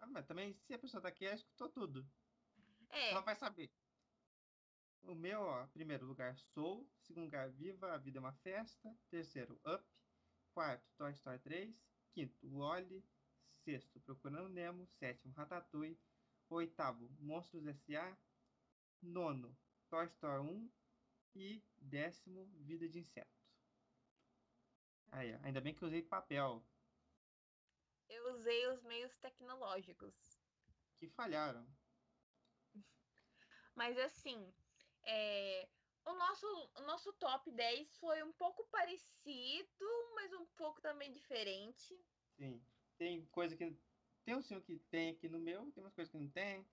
[0.00, 2.08] ah, mas também, se a pessoa tá aqui, ela escutou tudo.
[2.88, 3.10] É.
[3.10, 3.70] Ela vai saber.
[5.02, 6.88] O meu, ó, primeiro lugar, Soul.
[7.02, 8.96] Segundo lugar, Viva, A Vida é uma Festa.
[9.10, 9.84] Terceiro, Up.
[10.52, 11.74] Quarto, Toy Story 3.
[12.12, 13.04] Quinto, Wally.
[13.64, 14.86] Sexto, Procurando Nemo.
[14.98, 15.98] Sétimo, Ratatouille.
[16.48, 18.16] Oitavo, Monstros S.A.
[19.02, 19.56] Nono,
[19.88, 20.70] Toy Story 1.
[21.36, 23.39] E décimo, Vida de Inseto.
[25.12, 26.62] Aí, ainda bem que eu usei papel,
[28.08, 30.14] Eu usei os meios tecnológicos.
[30.98, 31.66] que falharam.
[33.74, 34.52] Mas assim,
[35.04, 35.68] é,
[36.04, 36.46] o, nosso,
[36.76, 41.94] o nosso top 10 foi um pouco parecido, mas um pouco também diferente.
[42.36, 42.60] Sim.
[42.98, 43.76] Tem coisa que.
[44.24, 46.66] Tem um filme que tem aqui no meu, tem umas coisas que não tem.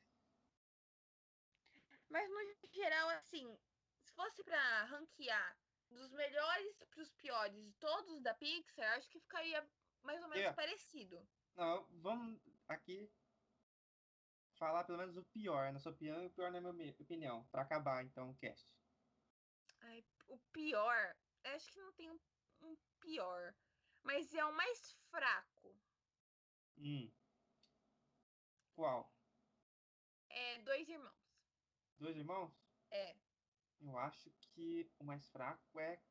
[2.09, 3.57] Mas no geral, assim,
[4.01, 5.57] se fosse pra ranquear
[5.89, 9.67] dos melhores pros piores de todos da Pixar, acho que ficaria
[10.03, 10.53] mais ou menos É.
[10.53, 11.27] parecido.
[11.55, 13.11] Não, vamos aqui
[14.57, 17.45] falar pelo menos o pior, na sua opinião, e o pior na minha mi- opinião,
[17.47, 18.67] pra acabar então o cast.
[19.81, 22.19] Ai, o pior, acho que não tem um,
[22.61, 23.55] um pior,
[24.03, 25.75] mas é o mais fraco.
[26.77, 27.11] Hum.
[28.75, 29.11] Qual?
[30.29, 31.15] É Dois Irmãos.
[31.97, 32.51] Dois irmãos?
[32.91, 33.15] É.
[33.81, 36.01] Eu acho que o mais fraco é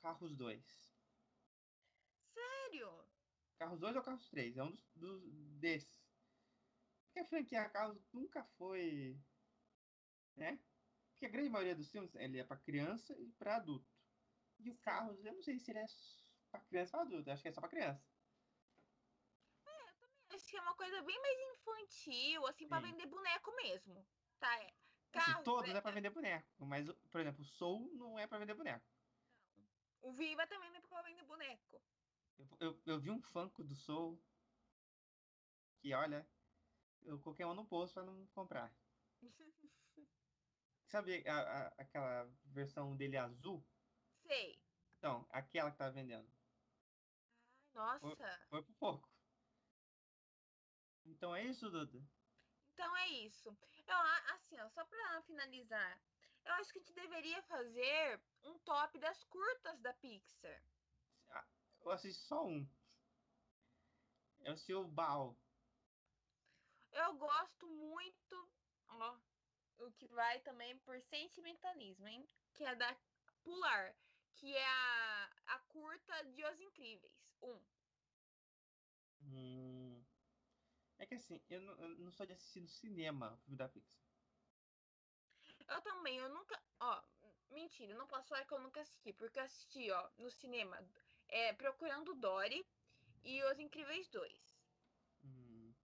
[0.00, 0.64] Carros 2.
[2.34, 3.04] Sério?
[3.58, 4.56] Carros 2 ou Carros 3?
[4.56, 5.22] É um dos, dos
[5.58, 6.06] desses.
[7.06, 9.18] Porque a franquia Carros nunca foi.
[10.36, 10.58] Né?
[11.10, 13.90] Porque a grande maioria dos filmes ele é pra criança e pra adulto.
[14.60, 15.86] E o Carros, eu não sei se ele é
[16.50, 17.28] pra criança ou adulto.
[17.28, 18.06] Eu acho que é só pra criança.
[20.30, 22.86] Acho que é uma coisa bem mais infantil, assim, pra Sim.
[22.86, 24.06] vender boneco mesmo.
[24.38, 24.54] Tá?
[24.62, 24.87] É.
[25.18, 26.66] Assim, todos é- é pra vender boneco.
[26.66, 28.84] Mas, por exemplo, o Soul não é pra vender boneco.
[30.02, 31.82] O Viva também não é pra vender boneco.
[32.38, 34.16] Eu, eu, eu vi um Funko do Soul
[35.80, 36.26] que, olha,
[37.02, 38.72] eu coloquei uma no bolso pra não comprar.
[40.86, 43.62] Sabe a- a- aquela versão dele azul?
[44.26, 44.58] Sei.
[44.98, 46.28] Então, aquela que tá vendendo.
[47.74, 48.46] Ai, nossa.
[48.48, 49.08] Foi por pouco.
[51.04, 51.98] Então é isso, Duda?
[52.72, 53.56] Então é isso.
[53.88, 53.96] Eu,
[54.34, 56.00] assim, ó, só pra finalizar,
[56.44, 60.62] eu acho que a gente deveria fazer um top das curtas da Pixar.
[61.80, 62.68] Eu assisti só um.
[64.46, 65.36] Assisti o Bao.
[66.92, 68.52] Eu gosto muito,
[68.88, 69.18] ó,
[69.78, 72.26] o que vai também por sentimentalismo, hein?
[72.54, 72.96] Que é da
[73.42, 73.94] Pular,
[74.34, 77.12] que é a, a curta de Os Incríveis.
[77.42, 77.60] Um.
[79.22, 79.97] Hum,
[80.98, 83.68] É que assim, eu não, eu não sou de assistir no cinema o filme da
[83.68, 84.02] Pixar.
[85.68, 86.60] Eu também, eu nunca.
[86.80, 87.02] Ó,
[87.50, 90.78] mentira, não posso falar que eu nunca assisti, porque eu assisti, ó, no cinema,
[91.28, 92.66] é, Procurando Dory
[93.22, 94.56] e Os Incríveis 2.
[95.24, 95.74] Hum.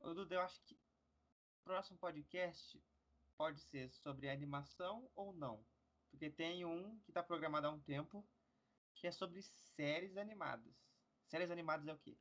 [0.00, 2.82] Ô, Duda, eu acho que o próximo podcast
[3.36, 5.64] pode ser sobre animação ou não.
[6.10, 8.24] Porque tem um que tá programado há um tempo,
[8.94, 10.91] que é sobre séries animadas.
[11.32, 12.14] Séries animadas é o quê?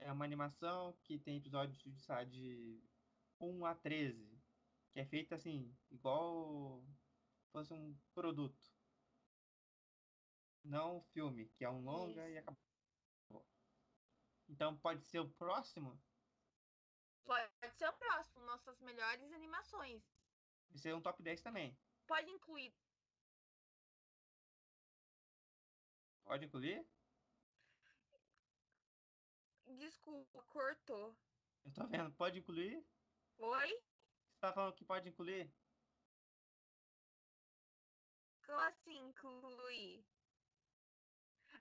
[0.00, 2.82] É uma animação que tem episódios de, sei lá, de
[3.38, 4.36] 1 a 13.
[4.90, 6.84] Que é feita assim, igual
[7.52, 8.68] fosse um produto.
[10.64, 12.40] Não um filme, que é um longa e Isso.
[12.40, 13.46] acabou.
[14.48, 15.96] Então pode ser o próximo?
[17.24, 20.02] Pode ser o próximo, nossas melhores animações.
[20.70, 21.78] Vai ser um top 10 também.
[22.08, 22.74] Pode incluir.
[26.24, 26.97] Pode incluir?
[29.78, 31.14] Desculpa, cortou.
[31.64, 32.12] Eu tô vendo.
[32.16, 32.84] Pode incluir?
[33.38, 33.68] Oi?
[33.68, 35.50] Você tá falando que pode incluir?
[38.44, 40.04] Como assim incluir?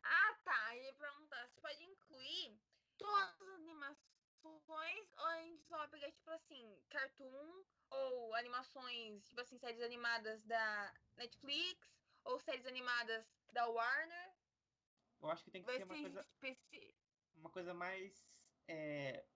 [0.04, 0.76] Ah, tá.
[0.76, 2.60] Eu ia perguntar se pode incluir
[2.98, 9.42] todas as animações ou a gente só vai pegar, tipo assim, cartoon ou animações, tipo
[9.42, 11.88] assim, séries animadas da Netflix
[12.24, 14.34] ou séries animadas da Warner.
[15.22, 16.97] Eu acho que tem que Vai ser uma ser coisa, especi...
[17.38, 18.30] uma coisa mais
[18.68, 19.28] é,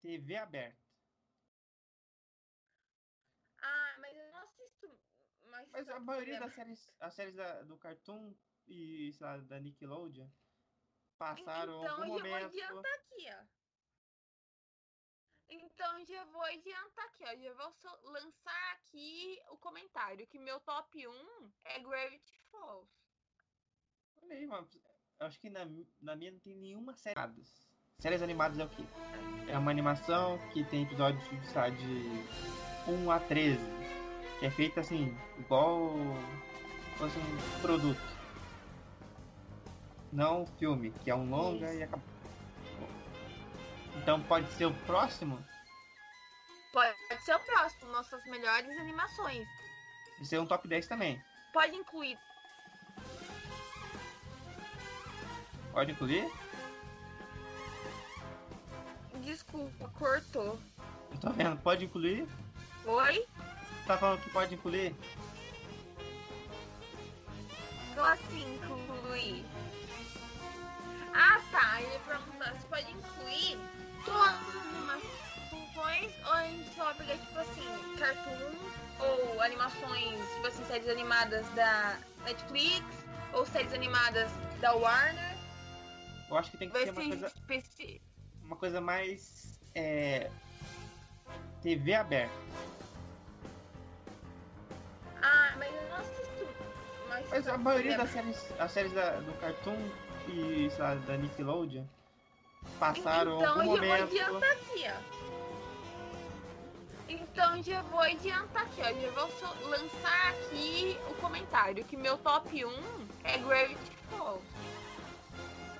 [0.00, 0.86] TV aberta.
[3.58, 5.00] Ah, mas eu não assisto
[5.42, 5.68] mais.
[5.70, 8.34] Mas a maioria das séries, as séries da- do Cartoon
[8.66, 10.30] e sei lá, da Nickelodeon
[11.18, 12.46] passaram Então, algum eu já vou momento.
[12.46, 13.56] adiantar aqui, ó.
[15.48, 17.36] Então, já vou adiantar aqui, ó.
[17.36, 22.92] Já vou lançar aqui o comentário que meu top 1 é Gravity Falls.
[24.22, 24.68] Olha aí, mano.
[25.18, 25.66] Eu acho que na,
[26.00, 27.48] na minha não tem nenhuma série animadas.
[27.98, 28.84] Séries animadas é o quê?
[29.48, 32.02] É uma animação que tem episódios lá, de
[32.86, 33.58] 1 a 13.
[34.38, 35.94] Que é feita assim, igual
[36.98, 38.16] fosse um produto.
[40.12, 41.78] Não um filme, que é um longa Isso.
[41.78, 42.16] e acabou.
[43.96, 45.42] Então pode ser o próximo?
[46.72, 46.94] Pode
[47.24, 49.48] ser o próximo, nossas melhores animações.
[50.18, 51.22] Vai ser um top 10 também.
[51.54, 52.18] Pode incluir.
[55.76, 56.32] Pode incluir?
[59.22, 60.58] Desculpa, cortou.
[61.10, 62.26] Eu tô vendo, pode incluir?
[62.86, 63.26] Oi?
[63.86, 64.96] Tá falando que pode incluir?
[67.94, 69.44] Como assim incluir?
[71.12, 71.82] Ah, tá.
[71.82, 73.58] Ele perguntou se pode incluir
[74.06, 74.66] todas as
[75.76, 78.54] animações ou a gente só pegar, tipo assim, cartoon
[78.98, 82.82] ou animações, tipo assim, séries animadas da Netflix
[83.34, 84.30] ou séries animadas
[84.62, 85.35] da Warner.
[86.28, 88.02] Eu acho que tem que Vai ser uma coisa, especi...
[88.42, 89.60] uma coisa mais.
[89.74, 90.30] É,
[91.62, 92.34] TV aberta.
[95.22, 96.48] Ah, mas eu não assisto.
[97.08, 99.78] Mas, Mas a maioria das séries, as séries da- do Cartoon
[100.28, 101.84] e lá, da Nickelodeon
[102.78, 104.02] passaram Então algum eu já vou momento.
[104.04, 105.26] adiantar aqui, ó.
[107.08, 109.00] Então já vou adiantar aqui, ó.
[109.00, 112.70] Já vou lançar aqui o comentário que meu top 1
[113.24, 114.44] é Gravity Falls.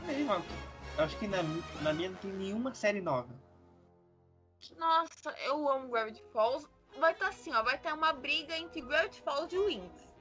[0.08, 0.44] Aí, mano,
[0.98, 1.42] acho que na,
[1.82, 3.28] na minha não tem nenhuma série nova.
[4.78, 6.68] Nossa, eu amo Gravity Falls.
[6.98, 7.62] Vai estar assim, ó.
[7.62, 10.16] Vai ter uma briga entre Gravity Falls e Wings.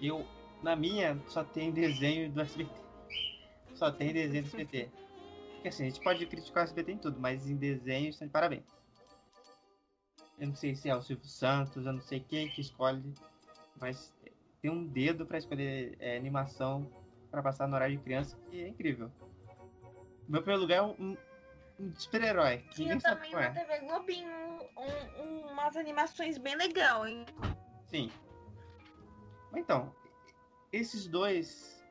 [0.00, 0.26] Eu,
[0.62, 2.80] na minha, só tem desenho do SBT.
[3.74, 4.90] Só tem desenho do SBT.
[5.54, 8.32] Porque assim, a gente pode criticar o SBT em tudo, mas em desenho estão de
[8.32, 8.64] parabéns.
[10.38, 13.14] Eu não sei se é o Silvio Santos, eu não sei quem que escolhe,
[13.80, 14.14] mas
[14.60, 16.90] tem um dedo pra escolher é, animação
[17.36, 19.10] pra passar no horário de criança que é incrível.
[20.26, 21.16] Meu primeiro lugar é um,
[21.78, 22.64] um super-herói.
[22.70, 23.50] Tinha também na é.
[23.50, 24.30] TV Globinho
[24.76, 27.26] um- um- umas animações bem legais, hein?
[27.84, 28.10] Sim.
[29.54, 29.94] Então,
[30.72, 31.84] esses dois.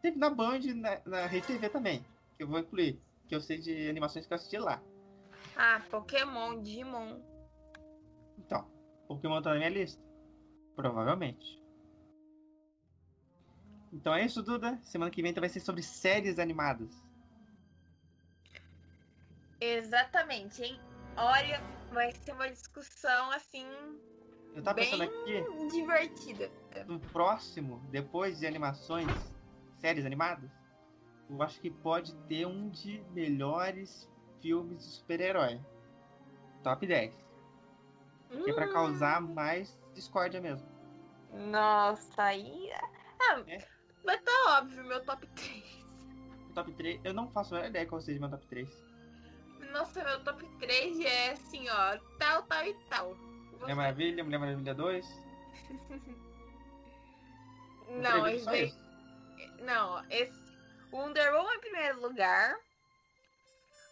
[0.00, 2.04] Teve na Band e na, na Rede TV também,
[2.36, 3.02] que eu vou incluir.
[3.28, 4.80] Que eu sei de animações que eu assisti lá.
[5.56, 7.20] Ah, Pokémon, Digimon.
[8.38, 8.70] Então,
[9.08, 10.02] Pokémon tá na minha lista.
[10.76, 11.59] Provavelmente.
[13.92, 14.78] Então é isso, Duda.
[14.82, 16.90] Semana que vem vai ser sobre séries animadas.
[19.60, 20.78] Exatamente, hein?
[21.16, 21.60] Olha,
[21.92, 23.66] vai ser uma discussão assim
[24.54, 26.50] Eu tava bem pensando aqui, divertida.
[26.86, 29.32] no próximo, depois de animações,
[29.78, 30.50] séries animadas,
[31.28, 34.08] eu acho que pode ter um de melhores
[34.40, 35.60] filmes de super-herói.
[36.62, 37.14] Top 10.
[38.44, 40.66] Que é pra Hum, causar mais discórdia mesmo.
[41.32, 42.70] Nossa, aí.
[43.20, 43.69] Ah, É.
[44.04, 45.80] vai tá óbvio, meu top 3.
[46.54, 48.68] Top 3, eu não faço a ideia qual seja meu top 3.
[49.72, 53.14] Nossa, meu top 3 é assim, ó, tal, tal e tal.
[53.60, 55.06] Mulher Maravilha, Mulher Maravilha 2.
[57.88, 58.78] Não, esse só daí- isso.
[59.60, 60.40] Não, esse.
[60.92, 62.56] Wonder Woman em primeiro lugar.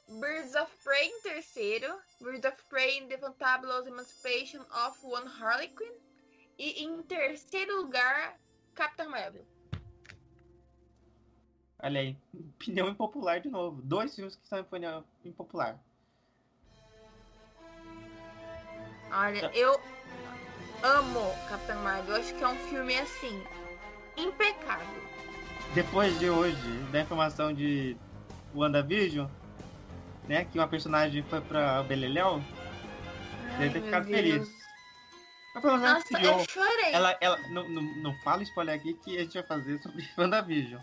[0.09, 2.01] Birds of Prey em terceiro.
[2.21, 5.93] Birds of Prey in The Fantabulous Emancipation of One Harley Quinn.
[6.59, 8.39] E em terceiro lugar,
[8.75, 9.47] Capitã Marvel.
[11.81, 13.81] Olha aí, opinião impopular de novo.
[13.83, 15.79] Dois filmes que são opinião impopular.
[19.11, 19.81] Olha, eu
[20.83, 22.17] amo Capitã Marvel.
[22.17, 23.43] Eu acho que é um filme assim,
[24.17, 25.03] impecável.
[25.75, 27.97] Depois de hoje, da informação de
[28.55, 29.29] WandaVision,
[30.29, 30.45] né?
[30.45, 32.43] Que uma personagem foi pra Beleléu,
[33.59, 34.17] deve ter ficado Deus.
[34.17, 34.69] feliz.
[35.55, 36.93] Mas pelo menos Nossa, eu chorei.
[36.93, 40.81] Ela, ela não, não, não fala spoiler aqui que a gente vai fazer sobre WandaVision.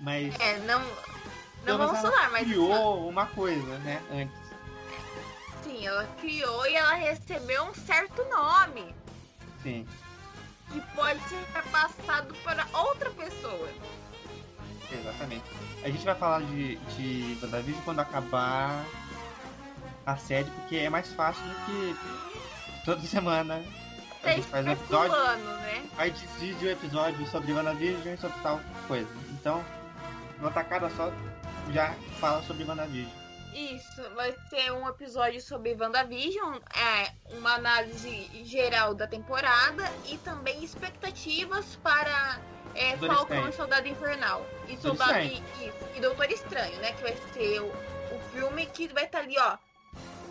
[0.00, 0.80] Mas É, não,
[1.64, 4.02] não vamos falar, mas criou uma coisa, né?
[4.12, 4.36] Antes.
[5.64, 8.94] sim, ela criou e ela recebeu um certo nome
[9.62, 9.86] Sim,
[10.72, 13.68] que pode ser passado para outra pessoa.
[14.92, 15.44] exatamente.
[15.82, 18.84] A gente vai falar de, de WandaVision quando acabar
[20.04, 21.96] a série, porque é mais fácil do que
[22.84, 23.62] toda semana
[24.22, 25.16] a gente faz um episódio.
[25.36, 25.88] né?
[25.98, 29.08] Aí divide o episódio sobre WandaVision e sobre tal coisa.
[29.30, 29.64] Então,
[30.38, 31.12] numa tacada só,
[31.72, 33.10] já fala sobre WandaVision.
[33.54, 40.62] Isso, vai ser um episódio sobre WandaVision, é, uma análise geral da temporada e também
[40.62, 42.38] expectativas para
[42.74, 43.48] é, Doutor Falcão Estranho.
[43.48, 44.46] e Soldado Invernal.
[44.68, 45.42] E, Soldado, e,
[45.96, 46.92] e Doutor Estranho, né?
[46.92, 49.56] Que vai ser o, o filme que vai estar ali, ó.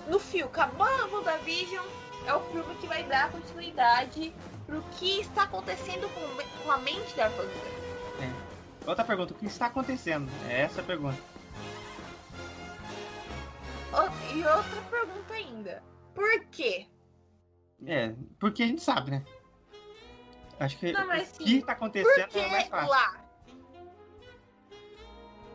[0.08, 1.84] No fio, acabou a WandaVision,
[2.28, 4.36] é o filme que vai dar continuidade
[4.68, 7.85] pro que está acontecendo com, com a mente da Wanda.
[8.88, 10.30] Outra pergunta, o que está acontecendo?
[10.50, 11.18] É essa a pergunta.
[14.34, 15.84] E outra pergunta ainda.
[16.14, 16.88] Por quê?
[17.86, 19.26] É, porque a gente sabe, né?
[20.60, 22.90] Acho que Não, mas o que está acontecendo Por é mais fácil.
[22.90, 23.26] lá?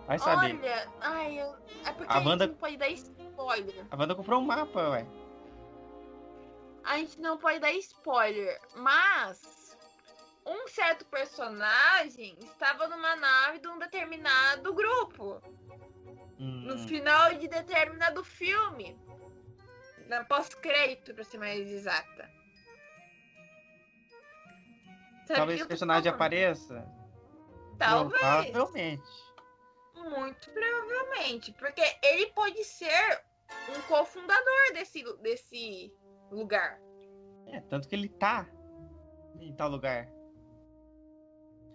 [0.06, 0.58] Vai saber.
[0.58, 3.86] Olha, ai, é porque A a, Wanda- gente não pode dar spoiler.
[3.90, 5.06] A Wanda comprou um mapa, ué.
[6.84, 9.59] A gente não pode dar spoiler, mas
[10.50, 15.40] um certo personagem estava numa nave de um determinado grupo.
[16.38, 18.98] Hum, No final de determinado filme.
[20.08, 22.28] Na pós-crédito, pra ser mais exata.
[25.28, 26.84] Talvez esse eu tô personagem apareça.
[27.78, 28.20] Talvez.
[28.20, 29.02] Provavelmente.
[29.94, 31.52] Muito provavelmente.
[31.52, 33.22] Porque ele pode ser
[33.68, 35.94] um cofundador desse, desse
[36.32, 36.80] lugar.
[37.46, 38.48] É, tanto que ele tá
[39.38, 40.08] em tal lugar.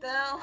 [0.06, 0.40] Então,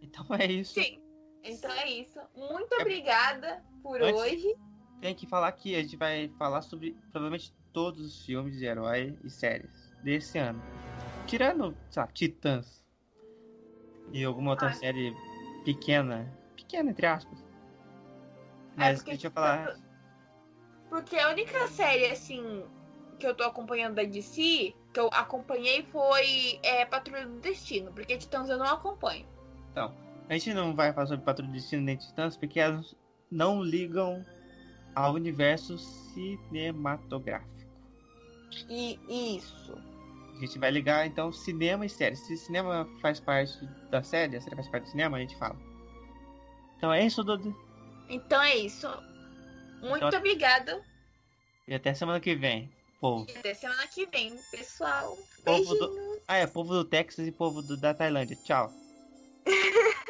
[0.00, 0.74] Então é isso.
[0.74, 0.98] sim.
[1.42, 2.18] Então é isso.
[2.34, 4.56] Muito obrigada por Antes- hoje.
[5.00, 9.18] Tem que falar que a gente vai falar sobre provavelmente todos os filmes de herói
[9.22, 10.62] e séries desse ano.
[11.26, 12.82] Tirando, sei lá, Titãs.
[14.12, 14.72] E alguma outra Ah.
[14.72, 15.14] série
[15.64, 16.32] pequena.
[16.56, 17.44] Pequena, entre aspas.
[18.76, 19.76] Mas porque, a gente vai falar.
[20.88, 22.64] Porque a única série, assim,
[23.14, 27.92] que eu tô acompanhando da DC, que eu acompanhei foi é, Patrulha do Destino.
[27.92, 29.26] Porque Titãs eu não acompanho.
[29.76, 32.94] A gente não vai falar sobre Patrulha do Destino nem Titãs porque elas
[33.30, 34.24] não ligam
[34.94, 37.52] ao universo cinematográfico.
[38.68, 38.98] E
[39.36, 39.76] isso.
[40.36, 42.16] A gente vai ligar então cinema e série.
[42.16, 45.56] Se cinema faz parte da série, a série faz parte do cinema, a gente fala.
[46.76, 47.54] Então é isso, Dudu.
[48.08, 48.88] Então é isso.
[49.80, 50.82] Muito Então- obrigada.
[51.66, 52.70] E até semana que vem.
[53.04, 53.26] Bom.
[53.36, 55.18] Até semana que vem, pessoal.
[55.44, 56.22] Povo do...
[56.26, 57.76] Ah, é, povo do Texas e povo do...
[57.76, 58.34] da Tailândia.
[58.42, 58.72] Tchau.